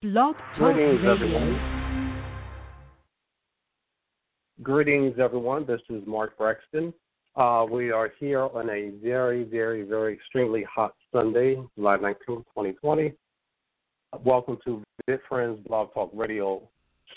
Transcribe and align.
Blog 0.00 0.36
Talk 0.56 0.74
Greetings, 0.76 1.00
Radio. 1.02 1.12
everyone. 1.12 2.22
Greetings, 4.62 5.18
everyone. 5.18 5.66
This 5.66 5.80
is 5.90 6.06
Mark 6.06 6.38
Braxton. 6.38 6.94
Uh, 7.34 7.66
we 7.68 7.90
are 7.90 8.12
here 8.20 8.42
on 8.42 8.70
a 8.70 8.90
very, 9.02 9.42
very, 9.42 9.82
very 9.82 10.14
extremely 10.14 10.62
hot 10.72 10.94
Sunday, 11.12 11.56
July 11.74 11.96
19, 11.96 12.14
2020. 12.26 13.12
Welcome 14.22 14.58
to 14.66 14.84
Vit 15.06 15.20
Friends 15.28 15.58
Blog 15.66 15.92
Talk 15.92 16.10
Radio 16.14 16.62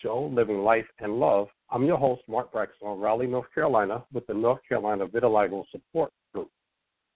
show, 0.01 0.31
Living 0.33 0.63
Life 0.63 0.87
and 0.97 1.19
Love. 1.19 1.49
I'm 1.69 1.85
your 1.85 1.99
host, 1.99 2.23
Mark 2.27 2.51
Braxton, 2.51 2.87
on 2.87 2.99
Raleigh, 2.99 3.27
North 3.27 3.53
Carolina, 3.53 4.03
with 4.11 4.25
the 4.25 4.33
North 4.33 4.61
Carolina 4.67 5.05
Vitiligo 5.05 5.65
Support 5.71 6.11
Group. 6.33 6.49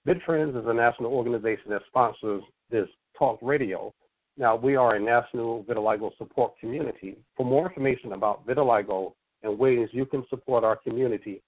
Vit 0.06 0.18
Friends 0.28 0.56
is 0.56 0.66
a 0.68 0.74
national 0.76 1.12
organization 1.12 1.72
that 1.72 1.82
sponsors 1.88 2.44
this 2.70 2.88
talk 3.18 3.40
radio. 3.42 3.92
Now, 4.38 4.56
we 4.56 4.76
are 4.76 4.96
a 4.96 5.00
national 5.00 5.64
vitiligo 5.64 6.12
support 6.18 6.60
community. 6.60 7.18
For 7.38 7.46
more 7.46 7.68
information 7.68 8.12
about 8.12 8.46
vitiligo 8.46 9.14
and 9.44 9.58
ways 9.58 9.88
you 9.92 10.06
can 10.06 10.26
support 10.30 10.66
our 10.66 10.76
community, 10.76 11.42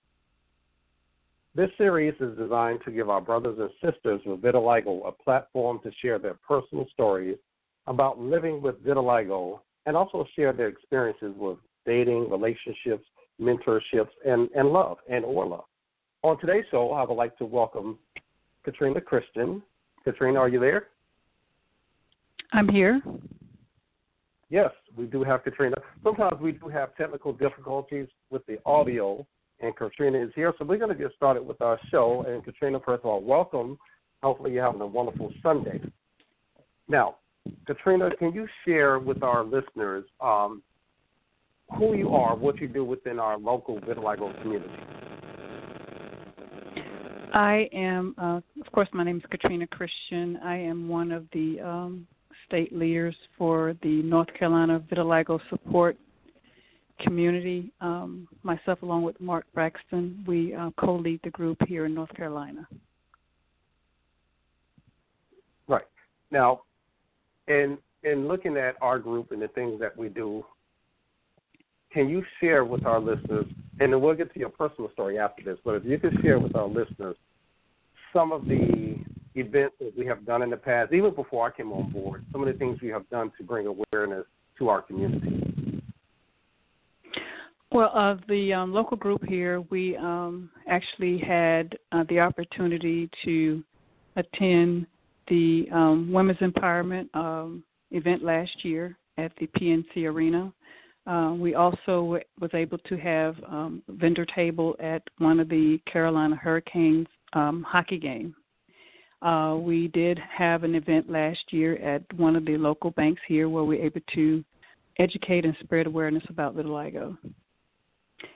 This 1.55 1.69
series 1.77 2.13
is 2.19 2.37
designed 2.37 2.81
to 2.83 2.91
give 2.91 3.09
our 3.09 3.21
brothers 3.21 3.57
and 3.57 3.69
sisters 3.81 4.19
with 4.25 4.41
vitiligo 4.41 5.07
a 5.07 5.11
platform 5.13 5.79
to 5.83 5.91
share 6.01 6.19
their 6.19 6.33
personal 6.45 6.85
stories 6.91 7.37
about 7.87 8.19
living 8.19 8.61
with 8.61 8.83
vitiligo 8.83 9.61
and 9.85 9.95
also 9.95 10.25
share 10.35 10.51
their 10.51 10.67
experiences 10.67 11.33
with 11.37 11.57
dating, 11.85 12.29
relationships, 12.29 13.05
mentorships, 13.39 14.09
and, 14.25 14.49
and 14.53 14.67
love 14.67 14.97
and 15.09 15.23
or 15.23 15.45
love. 15.45 15.63
On 16.23 16.37
today's 16.41 16.65
show, 16.71 16.91
I 16.91 17.05
would 17.05 17.13
like 17.13 17.37
to 17.37 17.45
welcome 17.45 17.99
Katrina 18.65 18.99
Christian. 18.99 19.63
Katrina, 20.03 20.39
are 20.39 20.49
you 20.49 20.59
there? 20.59 20.87
I'm 22.51 22.67
here. 22.67 23.01
Yes, 24.49 24.71
we 24.97 25.05
do 25.05 25.23
have 25.23 25.45
Katrina. 25.45 25.77
Sometimes 26.03 26.41
we 26.41 26.51
do 26.51 26.67
have 26.67 26.97
technical 26.97 27.31
difficulties 27.31 28.07
with 28.29 28.45
the 28.45 28.57
audio, 28.65 29.25
and 29.59 29.75
Katrina 29.75 30.21
is 30.21 30.31
here. 30.35 30.53
So 30.57 30.65
we're 30.65 30.77
going 30.77 30.95
to 30.95 31.01
get 31.01 31.11
started 31.15 31.43
with 31.45 31.61
our 31.61 31.79
show. 31.89 32.25
And 32.27 32.43
Katrina, 32.43 32.79
first 32.85 33.01
of 33.01 33.05
all, 33.05 33.21
welcome. 33.21 33.77
Hopefully, 34.21 34.53
you're 34.53 34.65
having 34.65 34.81
a 34.81 34.87
wonderful 34.87 35.31
Sunday. 35.41 35.81
Now, 36.87 37.17
Katrina, 37.65 38.09
can 38.17 38.33
you 38.33 38.47
share 38.65 38.99
with 38.99 39.23
our 39.23 39.43
listeners 39.43 40.05
um, 40.19 40.61
who 41.77 41.95
you 41.95 42.09
are, 42.09 42.35
what 42.35 42.59
you 42.59 42.67
do 42.67 42.83
within 42.83 43.19
our 43.19 43.37
local 43.37 43.79
vitiligo 43.81 44.39
community? 44.41 44.73
I 47.33 47.67
am, 47.73 48.15
uh, 48.17 48.39
of 48.61 48.71
course, 48.71 48.87
my 48.93 49.03
name 49.03 49.17
is 49.17 49.23
Katrina 49.29 49.67
Christian. 49.67 50.37
I 50.43 50.57
am 50.57 50.87
one 50.87 51.11
of 51.11 51.25
the 51.33 51.59
um, 51.59 52.07
state 52.47 52.73
leaders 52.73 53.15
for 53.37 53.75
the 53.83 54.01
North 54.03 54.33
Carolina 54.37 54.79
Vitiligo 54.79 55.39
Support 55.49 55.97
Community. 57.01 57.71
Um, 57.81 58.27
myself, 58.43 58.81
along 58.81 59.03
with 59.03 59.19
Mark 59.19 59.45
Braxton, 59.53 60.23
we 60.27 60.53
uh, 60.53 60.71
co 60.77 60.95
lead 60.95 61.19
the 61.23 61.29
group 61.29 61.57
here 61.67 61.85
in 61.85 61.93
North 61.93 62.13
Carolina. 62.15 62.67
Right. 65.67 65.85
Now, 66.31 66.61
in 67.47 67.77
in 68.03 68.27
looking 68.27 68.55
at 68.57 68.75
our 68.81 68.99
group 68.99 69.31
and 69.31 69.41
the 69.41 69.47
things 69.49 69.79
that 69.79 69.95
we 69.97 70.09
do, 70.09 70.45
can 71.91 72.07
you 72.07 72.23
share 72.39 72.63
with 72.63 72.85
our 72.85 72.99
listeners, 72.99 73.45
and 73.79 73.91
then 73.91 74.01
we'll 74.01 74.15
get 74.15 74.33
to 74.33 74.39
your 74.39 74.49
personal 74.49 74.91
story 74.91 75.17
after 75.17 75.43
this, 75.43 75.57
but 75.65 75.75
if 75.75 75.85
you 75.85 75.97
could 75.97 76.15
share 76.21 76.39
with 76.39 76.55
our 76.55 76.67
listeners 76.67 77.15
some 78.13 78.31
of 78.31 78.45
the 78.45 78.95
events 79.35 79.75
that 79.79 79.93
we 79.97 80.05
have 80.05 80.25
done 80.25 80.41
in 80.41 80.49
the 80.49 80.57
past, 80.57 80.93
even 80.93 81.13
before 81.13 81.47
I 81.47 81.51
came 81.55 81.71
on 81.71 81.91
board, 81.91 82.25
some 82.31 82.41
of 82.41 82.47
the 82.47 82.53
things 82.57 82.79
we 82.81 82.89
have 82.89 83.09
done 83.09 83.31
to 83.37 83.43
bring 83.43 83.67
awareness 83.67 84.25
to 84.59 84.69
our 84.69 84.81
community. 84.81 85.44
Well, 87.75 87.91
uh, 87.93 88.15
the 88.29 88.53
um, 88.53 88.71
local 88.71 88.95
group 88.95 89.25
here, 89.25 89.59
we 89.69 89.97
um, 89.97 90.49
actually 90.65 91.17
had 91.17 91.77
uh, 91.91 92.05
the 92.07 92.21
opportunity 92.21 93.09
to 93.25 93.65
attend 94.15 94.87
the 95.27 95.67
um, 95.73 96.09
Women's 96.09 96.39
Empowerment 96.39 97.13
um, 97.13 97.65
event 97.91 98.23
last 98.23 98.63
year 98.63 98.97
at 99.17 99.33
the 99.41 99.47
PNC 99.47 100.05
Arena. 100.05 100.53
Uh, 101.05 101.33
we 101.37 101.55
also 101.55 101.75
w- 101.85 102.23
was 102.39 102.49
able 102.53 102.77
to 102.77 102.95
have 102.95 103.35
um, 103.45 103.83
vendor 103.89 104.25
table 104.25 104.77
at 104.79 105.03
one 105.17 105.41
of 105.41 105.49
the 105.49 105.77
Carolina 105.91 106.37
Hurricanes 106.37 107.07
um, 107.33 107.61
hockey 107.67 107.99
game. 107.99 108.33
Uh, 109.21 109.57
we 109.57 109.89
did 109.89 110.17
have 110.17 110.63
an 110.63 110.75
event 110.75 111.09
last 111.09 111.51
year 111.51 111.75
at 111.79 112.03
one 112.13 112.37
of 112.37 112.45
the 112.45 112.57
local 112.57 112.91
banks 112.91 113.21
here 113.27 113.49
where 113.49 113.65
we 113.65 113.79
were 113.79 113.83
able 113.83 113.99
to 114.13 114.45
educate 114.97 115.43
and 115.43 115.57
spread 115.61 115.87
awareness 115.87 116.23
about 116.29 116.55
vitiligo. 116.55 117.17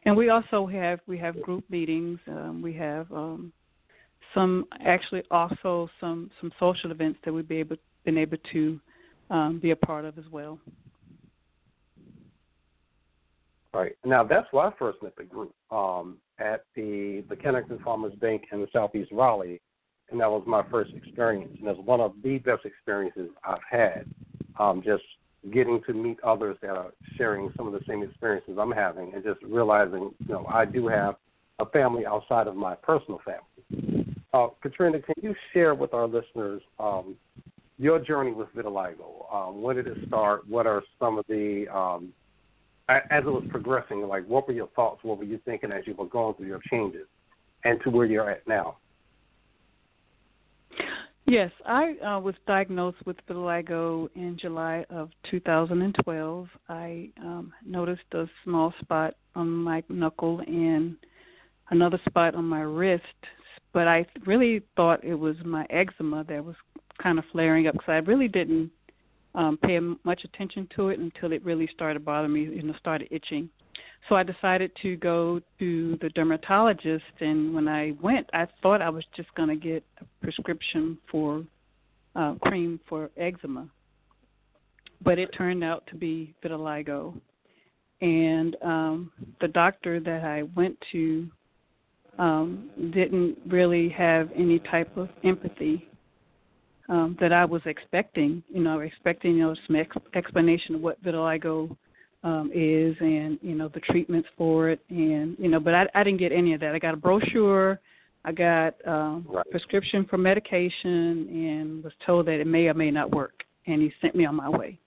And 0.06 0.16
we 0.16 0.30
also 0.30 0.66
have 0.68 1.00
we 1.08 1.18
have 1.18 1.42
group 1.42 1.64
meetings. 1.70 2.20
Um, 2.28 2.62
we 2.62 2.74
have 2.74 3.12
um, 3.12 3.52
some 4.34 4.66
actually 4.86 5.24
also 5.32 5.90
some 6.00 6.32
some 6.40 6.52
social 6.60 6.92
events 6.92 7.20
that 7.26 7.34
we've 7.34 7.48
been 7.48 7.60
able 7.60 7.76
been 8.06 8.18
able 8.18 8.38
to 8.52 8.80
um, 9.30 9.60
be 9.60 9.72
a 9.72 9.76
part 9.76 10.06
of 10.06 10.18
as 10.18 10.26
well. 10.32 10.60
Right. 13.74 13.96
Now, 14.04 14.24
that's 14.24 14.48
where 14.52 14.66
I 14.66 14.74
first 14.80 15.02
met 15.04 15.16
the 15.16 15.24
group 15.24 15.54
um, 15.70 16.18
at 16.40 16.64
the, 16.76 17.24
the 17.30 17.36
Kennington 17.36 17.80
Farmers 17.84 18.16
Bank 18.16 18.46
in 18.52 18.62
the 18.62 18.68
Southeast 18.74 19.12
Raleigh, 19.12 19.62
and 20.10 20.20
that 20.20 20.30
was 20.30 20.44
my 20.48 20.64
first 20.72 20.92
experience. 20.96 21.56
And 21.60 21.68
it's 21.68 21.80
one 21.86 22.02
of 22.02 22.14
the 22.24 22.40
best 22.40 22.66
experiences 22.66 23.30
I've 23.44 23.60
had, 23.70 24.06
um, 24.58 24.82
just 24.84 25.04
getting 25.52 25.82
to 25.88 25.94
meet 25.94 26.20
others 26.24 26.58
that 26.62 26.72
are 26.72 26.92
sharing 27.18 27.52
some 27.56 27.68
of 27.68 27.74
the 27.74 27.82
same 27.88 28.04
experiences 28.04 28.58
I'm 28.60 28.72
having 28.72 29.14
and 29.14 29.24
just 29.24 29.42
realizing, 29.44 30.12
you 30.20 30.34
know, 30.34 30.46
I 30.48 30.66
do 30.66 30.88
have 30.88 31.16
a 31.60 31.66
family 31.66 32.06
outside 32.06 32.48
of 32.48 32.56
my 32.56 32.76
personal 32.76 33.20
family. 33.26 34.06
Uh, 34.34 34.48
Katrina, 34.62 35.00
can 35.02 35.16
you 35.22 35.34
share 35.54 35.74
with 35.74 35.94
our 35.94 36.08
listeners 36.08 36.62
um, 36.80 37.16
your 37.78 38.00
journey 38.00 38.32
with 38.32 38.50
vitiligo? 38.56 39.34
Um, 39.34 39.62
when 39.62 39.78
did 39.78 39.88
it 39.88 39.98
start? 40.08 40.48
What 40.48 40.68
are 40.68 40.84
some 41.00 41.18
of 41.18 41.26
the 41.28 41.66
um, 41.74 42.14
as 42.90 43.24
it 43.24 43.30
was 43.30 43.44
progressing, 43.50 44.02
like 44.02 44.26
what 44.26 44.48
were 44.48 44.54
your 44.54 44.68
thoughts? 44.76 45.04
What 45.04 45.20
were 45.20 45.24
you 45.24 45.40
thinking 45.46 45.72
as 45.72 45.86
you 45.86 45.94
were 45.94 46.08
going 46.08 46.36
through 46.36 46.48
your 46.48 46.62
changes, 46.72 47.08
and 47.64 47.80
to 47.84 47.90
where 47.90 48.06
you're 48.06 48.30
at 48.30 48.48
now? 48.48 48.78
Yes, 51.26 51.52
I 51.66 51.94
uh, 52.04 52.20
was 52.20 52.34
diagnosed 52.48 52.98
with 53.06 53.18
vitiligo 53.28 54.10
in 54.16 54.38
July 54.40 54.86
of 54.90 55.12
2012. 55.30 56.48
I 56.70 57.10
um, 57.22 57.54
noticed 57.66 58.02
a 58.14 58.26
small 58.44 58.74
spot 58.82 59.14
on 59.36 59.48
my 59.48 59.84
knuckle 59.90 60.42
and 60.48 60.96
another 61.70 62.00
spot 62.10 62.34
on 62.34 62.46
my 62.46 62.62
wrist, 62.62 63.04
but 63.74 63.88
I 63.88 64.08
really 64.26 64.64
thought 64.76 65.04
it 65.04 65.14
was 65.14 65.36
my 65.46 65.68
eczema 65.70 66.24
that 66.24 66.44
was 66.44 66.56
kind 67.02 67.20
of 67.20 67.26
flaring 67.32 67.68
up 67.68 67.74
because 67.74 67.90
I 67.90 67.98
really 67.98 68.28
didn't 68.28 68.72
um, 69.36 69.58
pay 69.64 69.80
much 70.04 70.24
attention 70.24 70.68
to 70.76 70.90
it 70.90 71.00
until 71.00 71.32
it 71.32 71.46
really 71.46 71.70
started 71.74 72.04
bothering 72.04 72.34
me, 72.34 72.42
you 72.42 72.64
know, 72.64 72.74
started 72.80 73.08
itching. 73.12 73.50
So 74.08 74.16
I 74.16 74.24
decided 74.24 74.72
to 74.82 74.96
go 74.98 75.40
to 75.60 75.98
the 76.02 76.10
dermatologist, 76.10 77.04
and 77.20 77.54
when 77.54 77.68
I 77.68 77.94
went, 78.02 78.28
I 78.34 78.48
thought 78.62 78.82
I 78.82 78.90
was 78.90 79.04
just 79.16 79.34
going 79.36 79.50
to 79.50 79.56
get 79.56 79.84
a 80.02 80.06
prescription 80.22 80.98
for 81.12 81.44
uh, 82.16 82.36
cream 82.42 82.80
for 82.88 83.10
eczema, 83.18 83.68
but 85.04 85.20
it 85.20 85.30
turned 85.38 85.64
out 85.64 85.86
to 85.88 85.96
be 85.96 86.34
vitiligo. 86.44 87.20
And 88.02 88.56
um, 88.64 89.12
the 89.42 89.48
doctor 89.50 90.00
that 90.00 90.24
I 90.24 90.44
went 90.56 90.78
to 90.92 91.30
um, 92.18 92.70
didn't 92.94 93.38
really 93.48 93.90
have 93.90 94.30
any 94.36 94.60
type 94.60 94.96
of 94.98 95.10
empathy 95.24 95.88
um, 96.90 97.18
that 97.20 97.32
I 97.32 97.46
was 97.46 97.62
expecting. 97.66 98.44
You 98.50 98.64
know, 98.64 98.80
expecting 98.80 99.36
you 99.36 99.44
know 99.44 99.56
some 99.68 99.76
ex- 99.76 99.96
explanation 100.16 100.76
of 100.76 100.82
what 100.82 101.02
vitiligo 101.04 101.76
um, 102.24 102.52
is 102.54 102.96
and 103.00 103.40
you 103.42 103.56
know 103.56 103.70
the 103.70 103.80
treatments 103.80 104.28
for 104.38 104.70
it, 104.70 104.82
and 104.90 105.36
you 105.40 105.50
know, 105.50 105.60
but 105.60 105.74
I, 105.74 105.88
I 105.96 106.04
didn't 106.04 106.20
get 106.20 106.32
any 106.32 106.54
of 106.54 106.60
that. 106.62 106.76
I 106.76 106.80
got 106.80 106.94
a 106.94 106.98
brochure. 106.98 107.80
I 108.26 108.34
got 108.34 108.76
um, 108.86 109.26
right. 109.30 109.50
prescription 109.50 110.06
for 110.10 110.18
medication 110.18 111.28
and 111.30 111.84
was 111.84 111.94
told 112.06 112.26
that 112.28 112.42
it 112.42 112.48
may 112.48 112.68
or 112.68 112.74
may 112.74 112.92
not 112.92 113.12
work, 113.12 113.44
and 113.66 113.82
he 113.82 113.92
sent 114.02 114.16
me 114.16 114.26
on 114.26 114.36
my 114.36 114.50
way. 114.50 114.78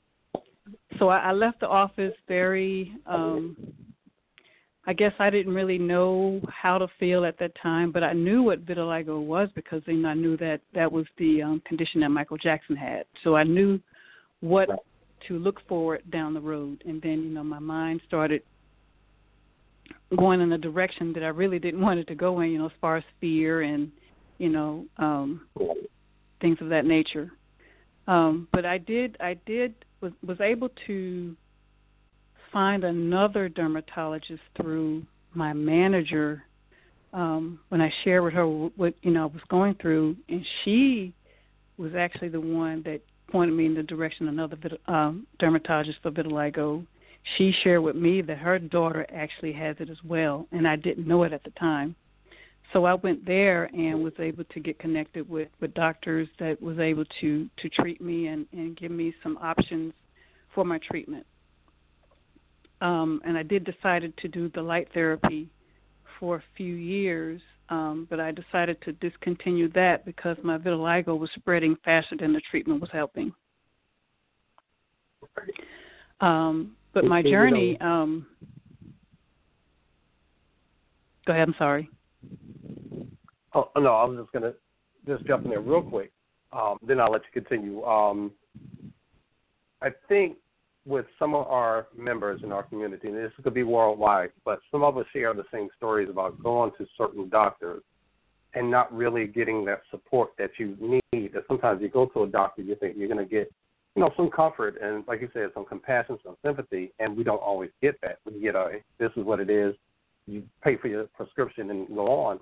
So 0.99 1.09
I, 1.09 1.19
I 1.19 1.33
left 1.33 1.61
the 1.61 1.69
office 1.69 2.15
very 2.29 2.93
um, 3.07 3.57
I 4.85 4.93
guess 4.93 5.13
I 5.21 5.31
didn't 5.31 5.55
really 5.55 5.79
know 5.79 6.41
how 6.53 6.77
to 6.77 6.89
feel 6.99 7.25
at 7.25 7.39
that 7.39 7.53
time, 7.63 7.93
but 7.93 8.03
I 8.03 8.13
knew 8.13 8.43
what 8.43 8.67
vitiligo 8.67 9.25
was 9.25 9.49
because 9.55 9.81
then 9.87 10.05
I 10.05 10.15
knew 10.15 10.37
that 10.39 10.61
that 10.75 10.91
was 10.91 11.07
the 11.19 11.43
um, 11.43 11.63
condition 11.67 12.01
that 12.01 12.09
Michael 12.09 12.37
Jackson 12.37 12.75
had. 12.75 13.05
So 13.23 13.37
I 13.37 13.45
knew 13.45 13.79
what 14.41 14.69
to 15.29 15.39
look 15.39 15.61
for 15.69 15.99
down 16.11 16.35
the 16.35 16.41
road, 16.41 16.83
and 16.87 17.01
then 17.03 17.23
you 17.23 17.31
know 17.31 17.45
my 17.45 17.59
mind 17.59 18.01
started 18.07 18.43
going 20.17 20.41
in 20.41 20.53
a 20.53 20.59
direction 20.59 21.13
that 21.15 21.23
I 21.23 21.29
really 21.29 21.59
didn't 21.59 21.81
want 21.81 22.01
it 22.01 22.07
to 22.09 22.15
go 22.15 22.41
in. 22.41 22.51
You 22.51 22.59
know, 22.59 22.67
as 22.67 22.73
far 22.81 22.97
as 22.97 23.05
fear 23.21 23.63
and 23.63 23.91
you 24.39 24.49
know 24.49 24.87
um, 24.99 25.47
things 26.41 26.59
of 26.61 26.69
that 26.69 26.85
nature. 26.85 27.33
Um, 28.09 28.49
but 28.53 28.67
I 28.67 28.79
did, 28.79 29.17
I 29.21 29.35
did 29.47 29.75
was 30.01 30.13
was 30.27 30.41
able 30.41 30.69
to 30.87 31.37
find 32.53 32.85
another 32.85 33.49
dermatologist 33.49 34.43
through 34.61 35.05
my 35.35 35.53
manager 35.53 36.45
um, 37.13 37.59
when 37.69 37.81
I 37.81 37.91
shared 38.05 38.25
with 38.25 38.35
her 38.35 38.47
what 38.47 38.95
you 39.03 39.11
know 39.11 39.23
I 39.23 39.27
was 39.27 39.43
going 39.49 39.75
through, 39.81 40.17
and 40.29 40.45
she 40.65 41.15
was 41.79 41.95
actually 41.95 42.29
the 42.29 42.41
one 42.41 42.83
that 42.85 43.01
pointed 43.33 43.57
me 43.57 43.67
in 43.67 43.75
the 43.75 43.83
direction 43.83 44.29
of 44.29 44.35
another 44.35 44.57
um, 44.87 45.27
dermatologist 45.41 45.99
for 46.03 46.13
vitiligo. 46.13 46.87
She 47.37 47.53
shared 47.65 47.83
with 47.83 47.97
me 47.97 48.23
that 48.23 48.39
her 48.39 48.59
daughter 48.59 49.07
actually 49.13 49.53
has 49.55 49.77
it 49.81 49.91
as 49.91 49.97
well, 50.05 50.47
and 50.53 50.69
I 50.69 50.77
didn't 50.77 51.09
know 51.09 51.25
it 51.25 51.33
at 51.33 51.43
the 51.43 51.51
time. 51.51 51.97
So 52.73 52.85
I 52.85 52.95
went 52.95 53.27
there 53.27 53.65
and 53.75 54.03
was 54.03 54.15
able 54.19 54.45
to 54.45 54.61
get 54.61 54.79
connected 54.79 55.29
with, 55.29 55.49
with 55.61 55.75
doctors 55.75 56.29
that 56.39 56.61
was 56.63 56.79
able 56.79 57.05
to 57.21 57.49
to 57.59 57.69
treat 57.69 58.01
me 58.01 58.29
and, 58.29 58.47
and 58.53 58.77
give 58.77 58.91
me 58.91 59.15
some 59.23 59.37
options 59.39 59.93
for 60.55 60.65
my 60.65 60.79
treatment 60.79 61.27
um, 62.83 63.23
and 63.25 63.39
I 63.39 63.45
did 63.45 63.65
decided 63.65 64.15
to 64.19 64.29
do 64.29 64.51
the 64.51 64.61
light 64.61 64.89
therapy 64.93 65.49
for 66.19 66.37
a 66.37 66.43
few 66.57 66.75
years, 66.75 67.41
um, 67.69 68.07
but 68.11 68.21
I 68.21 68.33
decided 68.33 68.81
to 68.83 68.93
discontinue 68.93 69.71
that 69.73 70.05
because 70.05 70.37
my 70.43 70.59
vitiligo 70.59 71.19
was 71.19 71.31
spreading 71.37 71.77
faster 71.85 72.17
than 72.17 72.33
the 72.33 72.41
treatment 72.51 72.81
was 72.81 72.91
helping. 72.93 73.33
Um, 76.21 76.77
but 76.93 77.05
my 77.05 77.23
journey. 77.23 77.81
Um, 77.81 78.27
go 81.27 81.33
ahead. 81.33 81.49
I'm 81.49 81.55
sorry. 81.59 81.89
Oh 83.55 83.69
no, 83.77 83.95
I 83.95 84.05
was 84.05 84.19
just 84.19 84.33
gonna 84.33 84.55
just 85.07 85.27
jump 85.27 85.45
in 85.45 85.51
there 85.51 85.61
real 85.61 85.83
quick. 85.83 86.13
Um, 86.53 86.79
then 86.87 87.01
I'll 87.01 87.11
let 87.11 87.23
you 87.23 87.43
continue. 87.43 87.83
Um, 87.85 88.33
I 89.81 89.89
think 90.09 90.37
with 90.85 91.07
some 91.19 91.35
of 91.35 91.47
our 91.47 91.87
members 91.97 92.41
in 92.43 92.51
our 92.51 92.65
community, 92.65 93.09
and 93.09 93.17
this 93.17 93.33
could 93.43 93.55
be 93.55 93.63
worldwide, 93.63 94.31
but 94.45 94.61
some 94.71 94.83
of 94.83 94.99
us 94.99 95.07
share 95.13 95.33
the 95.33 95.45
same 95.53 95.69
stories 95.77 96.09
about 96.11 96.43
going 96.43 96.73
to 96.79 96.87
certain 96.99 97.29
doctors 97.29 97.83
and 98.55 98.71
not 98.71 98.93
really 98.93 99.27
getting 99.27 99.65
that 99.65 99.83
support 99.91 100.31
that 100.39 100.51
you 100.59 100.77
need. 101.13 101.33
That 101.33 101.45
sometimes 101.49 101.81
you 101.81 101.89
go 101.89 102.07
to 102.07 102.25
a 102.25 102.27
doctor, 102.27 102.63
you 102.63 102.75
think 102.75 102.97
you're 102.97 103.09
going 103.09 103.25
to 103.25 103.31
get, 103.31 103.51
you 103.95 104.03
know, 104.03 104.11
some 104.17 104.29
comfort 104.29 104.77
and, 104.83 105.05
like 105.07 105.21
you 105.21 105.29
said, 105.33 105.51
some 105.55 105.65
compassion, 105.65 106.19
some 106.25 106.37
sympathy, 106.45 106.93
and 106.99 107.17
we 107.17 107.23
don't 107.23 107.43
always 107.43 107.71
get 107.81 108.01
that. 108.03 108.19
We 108.27 108.41
get 108.41 108.55
a, 108.55 108.81
this 108.99 109.11
is 109.17 109.25
what 109.25 109.41
it 109.41 109.51
is. 109.51 109.75
You 110.27 110.43
pay 110.63 110.77
for 110.77 110.89
your 110.89 111.05
prescription 111.17 111.71
and 111.71 111.89
go 111.89 112.07
on, 112.09 112.41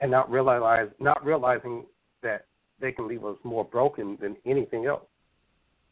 and 0.00 0.10
not 0.10 0.30
realize, 0.30 0.88
not 1.00 1.24
realizing 1.24 1.84
that 2.22 2.46
they 2.80 2.92
can 2.92 3.06
leave 3.08 3.24
us 3.24 3.36
more 3.44 3.64
broken 3.64 4.18
than 4.20 4.36
anything 4.46 4.86
else. 4.86 5.04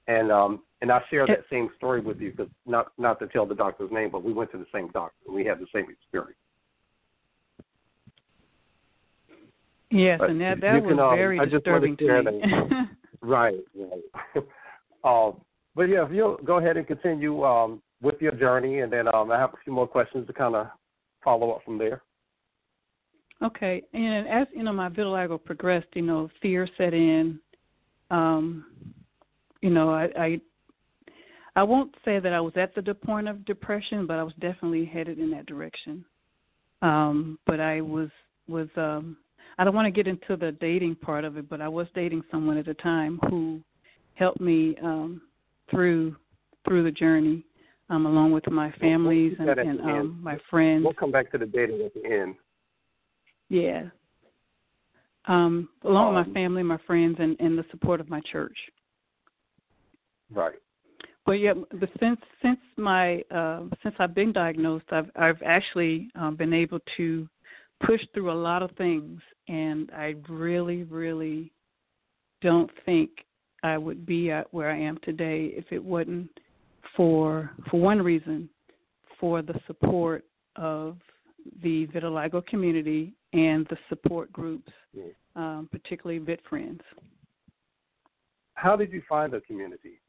And 0.08 0.32
um, 0.32 0.62
and 0.80 0.90
I 0.90 1.00
share 1.10 1.26
that 1.28 1.44
same 1.48 1.70
story 1.76 2.00
with 2.00 2.20
you 2.20 2.32
because 2.32 2.48
not 2.66 2.92
not 2.98 3.20
to 3.20 3.28
tell 3.28 3.46
the 3.46 3.54
doctor's 3.54 3.92
name, 3.92 4.10
but 4.10 4.24
we 4.24 4.32
went 4.32 4.50
to 4.52 4.58
the 4.58 4.66
same 4.72 4.88
doctor. 4.88 5.14
and 5.26 5.34
We 5.34 5.44
had 5.44 5.58
the 5.60 5.66
same 5.72 5.86
experience. 5.88 6.36
Yes, 9.90 10.18
but 10.18 10.30
and 10.30 10.40
that 10.40 10.60
that 10.60 10.82
was 10.82 10.90
can, 10.90 10.98
um, 10.98 11.16
very 11.16 11.38
I 11.38 11.44
just 11.44 11.64
disturbing 11.64 11.96
to, 11.98 12.06
to 12.06 12.32
me. 12.32 12.42
right, 13.20 13.60
right. 13.76 14.44
um, 15.04 15.40
but 15.76 15.82
yeah, 15.82 16.04
if 16.04 16.10
you'll 16.10 16.38
go 16.38 16.58
ahead 16.58 16.76
and 16.76 16.86
continue 16.86 17.44
um, 17.44 17.82
with 18.00 18.20
your 18.20 18.32
journey, 18.32 18.80
and 18.80 18.92
then 18.92 19.06
um, 19.14 19.30
I 19.30 19.38
have 19.38 19.50
a 19.50 19.58
few 19.62 19.72
more 19.72 19.86
questions 19.86 20.26
to 20.26 20.32
kind 20.32 20.56
of 20.56 20.66
follow 21.22 21.52
up 21.52 21.62
from 21.64 21.78
there. 21.78 22.02
Okay, 23.42 23.82
and 23.92 24.26
as 24.28 24.46
you 24.54 24.62
know, 24.62 24.72
my 24.72 24.88
vitiligo 24.88 25.42
progressed. 25.42 25.88
You 25.94 26.02
know, 26.02 26.30
fear 26.40 26.68
set 26.78 26.94
in. 26.94 27.38
Um, 28.10 28.64
you 29.62 29.70
know, 29.70 29.90
I, 29.90 30.08
I 30.16 30.40
I 31.54 31.62
won't 31.62 31.94
say 32.04 32.18
that 32.18 32.32
I 32.32 32.40
was 32.40 32.52
at 32.56 32.74
the 32.74 32.94
point 32.94 33.28
of 33.28 33.44
depression, 33.44 34.06
but 34.06 34.18
I 34.18 34.22
was 34.22 34.34
definitely 34.40 34.84
headed 34.84 35.18
in 35.18 35.30
that 35.32 35.46
direction. 35.46 36.04
Um, 36.80 37.38
but 37.46 37.60
I 37.60 37.80
was 37.80 38.08
was 38.48 38.68
um, 38.76 39.16
I 39.58 39.64
don't 39.64 39.74
want 39.74 39.86
to 39.86 39.90
get 39.90 40.06
into 40.06 40.36
the 40.36 40.52
dating 40.60 40.96
part 40.96 41.24
of 41.24 41.36
it, 41.36 41.48
but 41.48 41.60
I 41.60 41.68
was 41.68 41.86
dating 41.94 42.22
someone 42.30 42.58
at 42.58 42.66
the 42.66 42.74
time 42.74 43.20
who 43.28 43.60
helped 44.14 44.40
me 44.40 44.76
um, 44.82 45.22
through 45.70 46.16
through 46.66 46.84
the 46.84 46.90
journey, 46.90 47.44
um, 47.90 48.06
along 48.06 48.32
with 48.32 48.48
my 48.50 48.72
families 48.80 49.36
and, 49.38 49.48
and 49.48 49.80
um, 49.80 50.20
my 50.22 50.38
friends. 50.50 50.84
We'll 50.84 50.94
come 50.94 51.12
back 51.12 51.30
to 51.32 51.38
the 51.38 51.46
dating 51.46 51.82
at 51.82 51.94
the 51.94 52.04
end. 52.04 52.34
Yeah. 53.48 53.84
Um, 55.26 55.68
along 55.84 56.08
um, 56.08 56.14
with 56.14 56.26
my 56.26 56.30
um, 56.30 56.34
family, 56.34 56.62
my 56.62 56.78
friends, 56.86 57.16
and, 57.20 57.38
and 57.38 57.56
the 57.56 57.64
support 57.70 58.00
of 58.00 58.08
my 58.08 58.20
church. 58.32 58.56
Right. 60.34 60.54
Well, 61.26 61.36
yeah, 61.36 61.54
but 61.54 61.88
since 62.00 62.20
since 62.42 62.58
my 62.76 63.22
uh, 63.30 63.62
since 63.82 63.94
I've 63.98 64.14
been 64.14 64.32
diagnosed, 64.32 64.86
I've 64.90 65.10
I've 65.14 65.40
actually 65.44 66.10
um, 66.16 66.36
been 66.36 66.52
able 66.52 66.80
to 66.96 67.28
push 67.86 68.00
through 68.12 68.32
a 68.32 68.34
lot 68.34 68.62
of 68.62 68.70
things, 68.72 69.20
and 69.48 69.90
I 69.96 70.14
really, 70.28 70.82
really 70.84 71.52
don't 72.40 72.70
think 72.84 73.10
I 73.62 73.78
would 73.78 74.04
be 74.04 74.30
at 74.30 74.52
where 74.52 74.70
I 74.70 74.78
am 74.78 74.98
today 75.04 75.52
if 75.56 75.66
it 75.70 75.82
wasn't 75.82 76.28
for 76.96 77.50
for 77.70 77.80
one 77.80 78.02
reason, 78.02 78.48
for 79.20 79.42
the 79.42 79.54
support 79.68 80.24
of 80.56 80.96
the 81.62 81.86
vitiligo 81.86 82.44
community 82.46 83.14
and 83.32 83.66
the 83.70 83.76
support 83.88 84.32
groups, 84.32 84.72
um, 85.36 85.68
particularly 85.70 86.18
Vit 86.18 86.40
Friends. 86.48 86.80
How 88.54 88.76
did 88.76 88.92
you 88.92 89.02
find 89.08 89.32
the 89.32 89.40
community? 89.40 90.01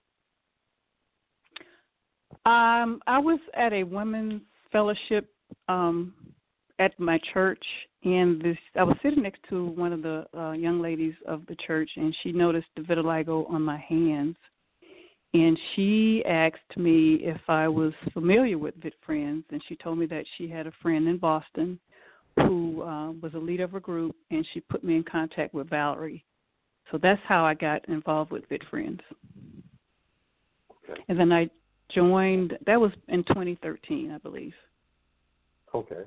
Um, 2.46 3.02
I 3.08 3.20
was 3.20 3.40
at 3.56 3.72
a 3.72 3.84
women's 3.84 4.42
fellowship 4.72 5.30
um, 5.70 6.14
at 6.80 7.00
my 7.00 7.20
church, 7.34 7.64
and 8.04 8.42
this 8.42 8.58
I 8.76 8.84
was 8.84 8.98
sitting 9.02 9.24
next 9.24 9.40
to 9.50 9.68
one 9.68 9.94
of 9.94 10.02
the 10.02 10.26
uh, 10.38 10.52
young 10.52 10.82
ladies 10.82 11.14
of 11.26 11.46
the 11.48 11.56
church, 11.66 11.90
and 11.96 12.14
she 12.22 12.32
noticed 12.34 12.68
the 12.76 12.82
vitiligo 12.82 13.50
on 13.50 13.62
my 13.62 13.78
hands, 13.78 14.36
and 15.34 15.58
she 15.76 16.24
asked 16.28 16.76
me 16.76 17.16
if 17.22 17.40
I 17.48 17.68
was 17.68 17.94
familiar 18.12 18.58
with 18.58 18.76
Vit 18.76 18.96
Friends, 19.06 19.46
and 19.52 19.62
she 19.70 19.76
told 19.78 19.98
me 19.98 20.06
that 20.08 20.26
she 20.38 20.50
had 20.50 20.68
a 20.68 20.74
friend 20.82 21.08
in 21.08 21.18
Boston 21.18 21.80
who 22.36 22.82
uh, 22.82 23.12
was 23.12 23.34
a 23.36 23.40
leader 23.40 23.64
of 23.64 23.76
a 23.76 23.80
group, 23.80 24.16
and 24.32 24.46
she 24.54 24.60
put 24.60 24.84
me 24.84 24.96
in 24.96 25.04
contact 25.04 25.54
with 25.54 25.70
Valerie. 25.70 26.26
So 26.92 27.00
that's 27.02 27.22
how 27.26 27.46
I 27.46 27.54
got 27.54 27.88
involved 27.88 28.32
with 28.32 28.48
Vit 28.50 28.64
Friends. 28.70 29.00
Okay. 30.90 31.02
And 31.08 31.18
then 31.18 31.32
I 31.32 31.50
joined. 31.94 32.58
That 32.66 32.80
was 32.80 32.92
in 33.08 33.24
2013, 33.24 34.12
I 34.12 34.18
believe. 34.20 34.54
Okay. 35.74 36.04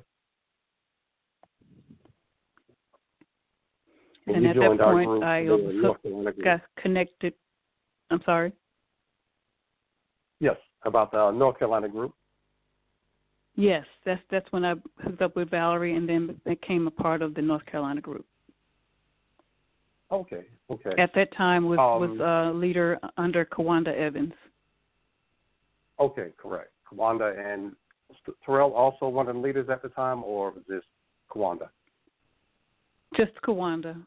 And, 4.27 4.37
and 4.37 4.47
at 4.47 4.57
that 4.57 4.79
point, 4.79 5.23
I 5.23 5.47
also 5.49 6.33
got 6.43 6.61
connected. 6.83 7.33
I'm 8.11 8.21
sorry. 8.25 8.53
Yes, 10.41 10.57
about 10.85 11.13
the 11.13 11.31
North 11.31 11.59
Carolina 11.59 11.89
group. 11.89 12.13
Yes, 13.55 13.85
that's 14.05 14.21
that's 14.31 14.51
when 14.51 14.65
I 14.65 14.75
hooked 14.99 15.23
up 15.23 15.37
with 15.37 15.51
Valerie, 15.51 15.97
and 15.97 16.09
then 16.09 16.39
became 16.45 16.87
a 16.87 16.91
part 16.91 17.23
of 17.23 17.35
the 17.35 17.43
North 17.43 17.65
Carolina 17.67 18.01
group. 18.01 18.27
Okay. 20.11 20.45
Okay. 20.71 20.91
At 20.99 21.15
that 21.15 21.35
time, 21.37 21.67
was 21.67 21.79
um, 21.79 22.19
was 22.19 22.21
a 22.21 22.57
leader 22.57 22.99
under 23.17 23.45
Kawanda 23.45 23.97
Evans. 23.97 24.35
Okay, 25.99 26.29
correct. 26.37 26.71
Kawanda 26.91 27.37
and 27.39 27.73
Terrell 28.45 28.73
also 28.73 29.09
one 29.09 29.29
of 29.29 29.35
the 29.35 29.41
leaders 29.41 29.69
at 29.71 29.83
the 29.83 29.89
time, 29.91 30.23
or 30.25 30.51
was 30.51 30.63
this 30.69 30.83
Kawanda? 31.31 31.69
Just 33.17 33.33
Kawanda. 33.47 34.01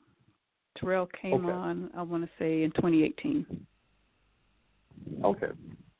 Terrell 0.77 1.09
came 1.21 1.45
okay. 1.45 1.51
on, 1.51 1.89
I 1.95 2.03
want 2.03 2.23
to 2.23 2.29
say, 2.39 2.63
in 2.63 2.71
2018. 2.71 3.65
Okay. 5.23 5.47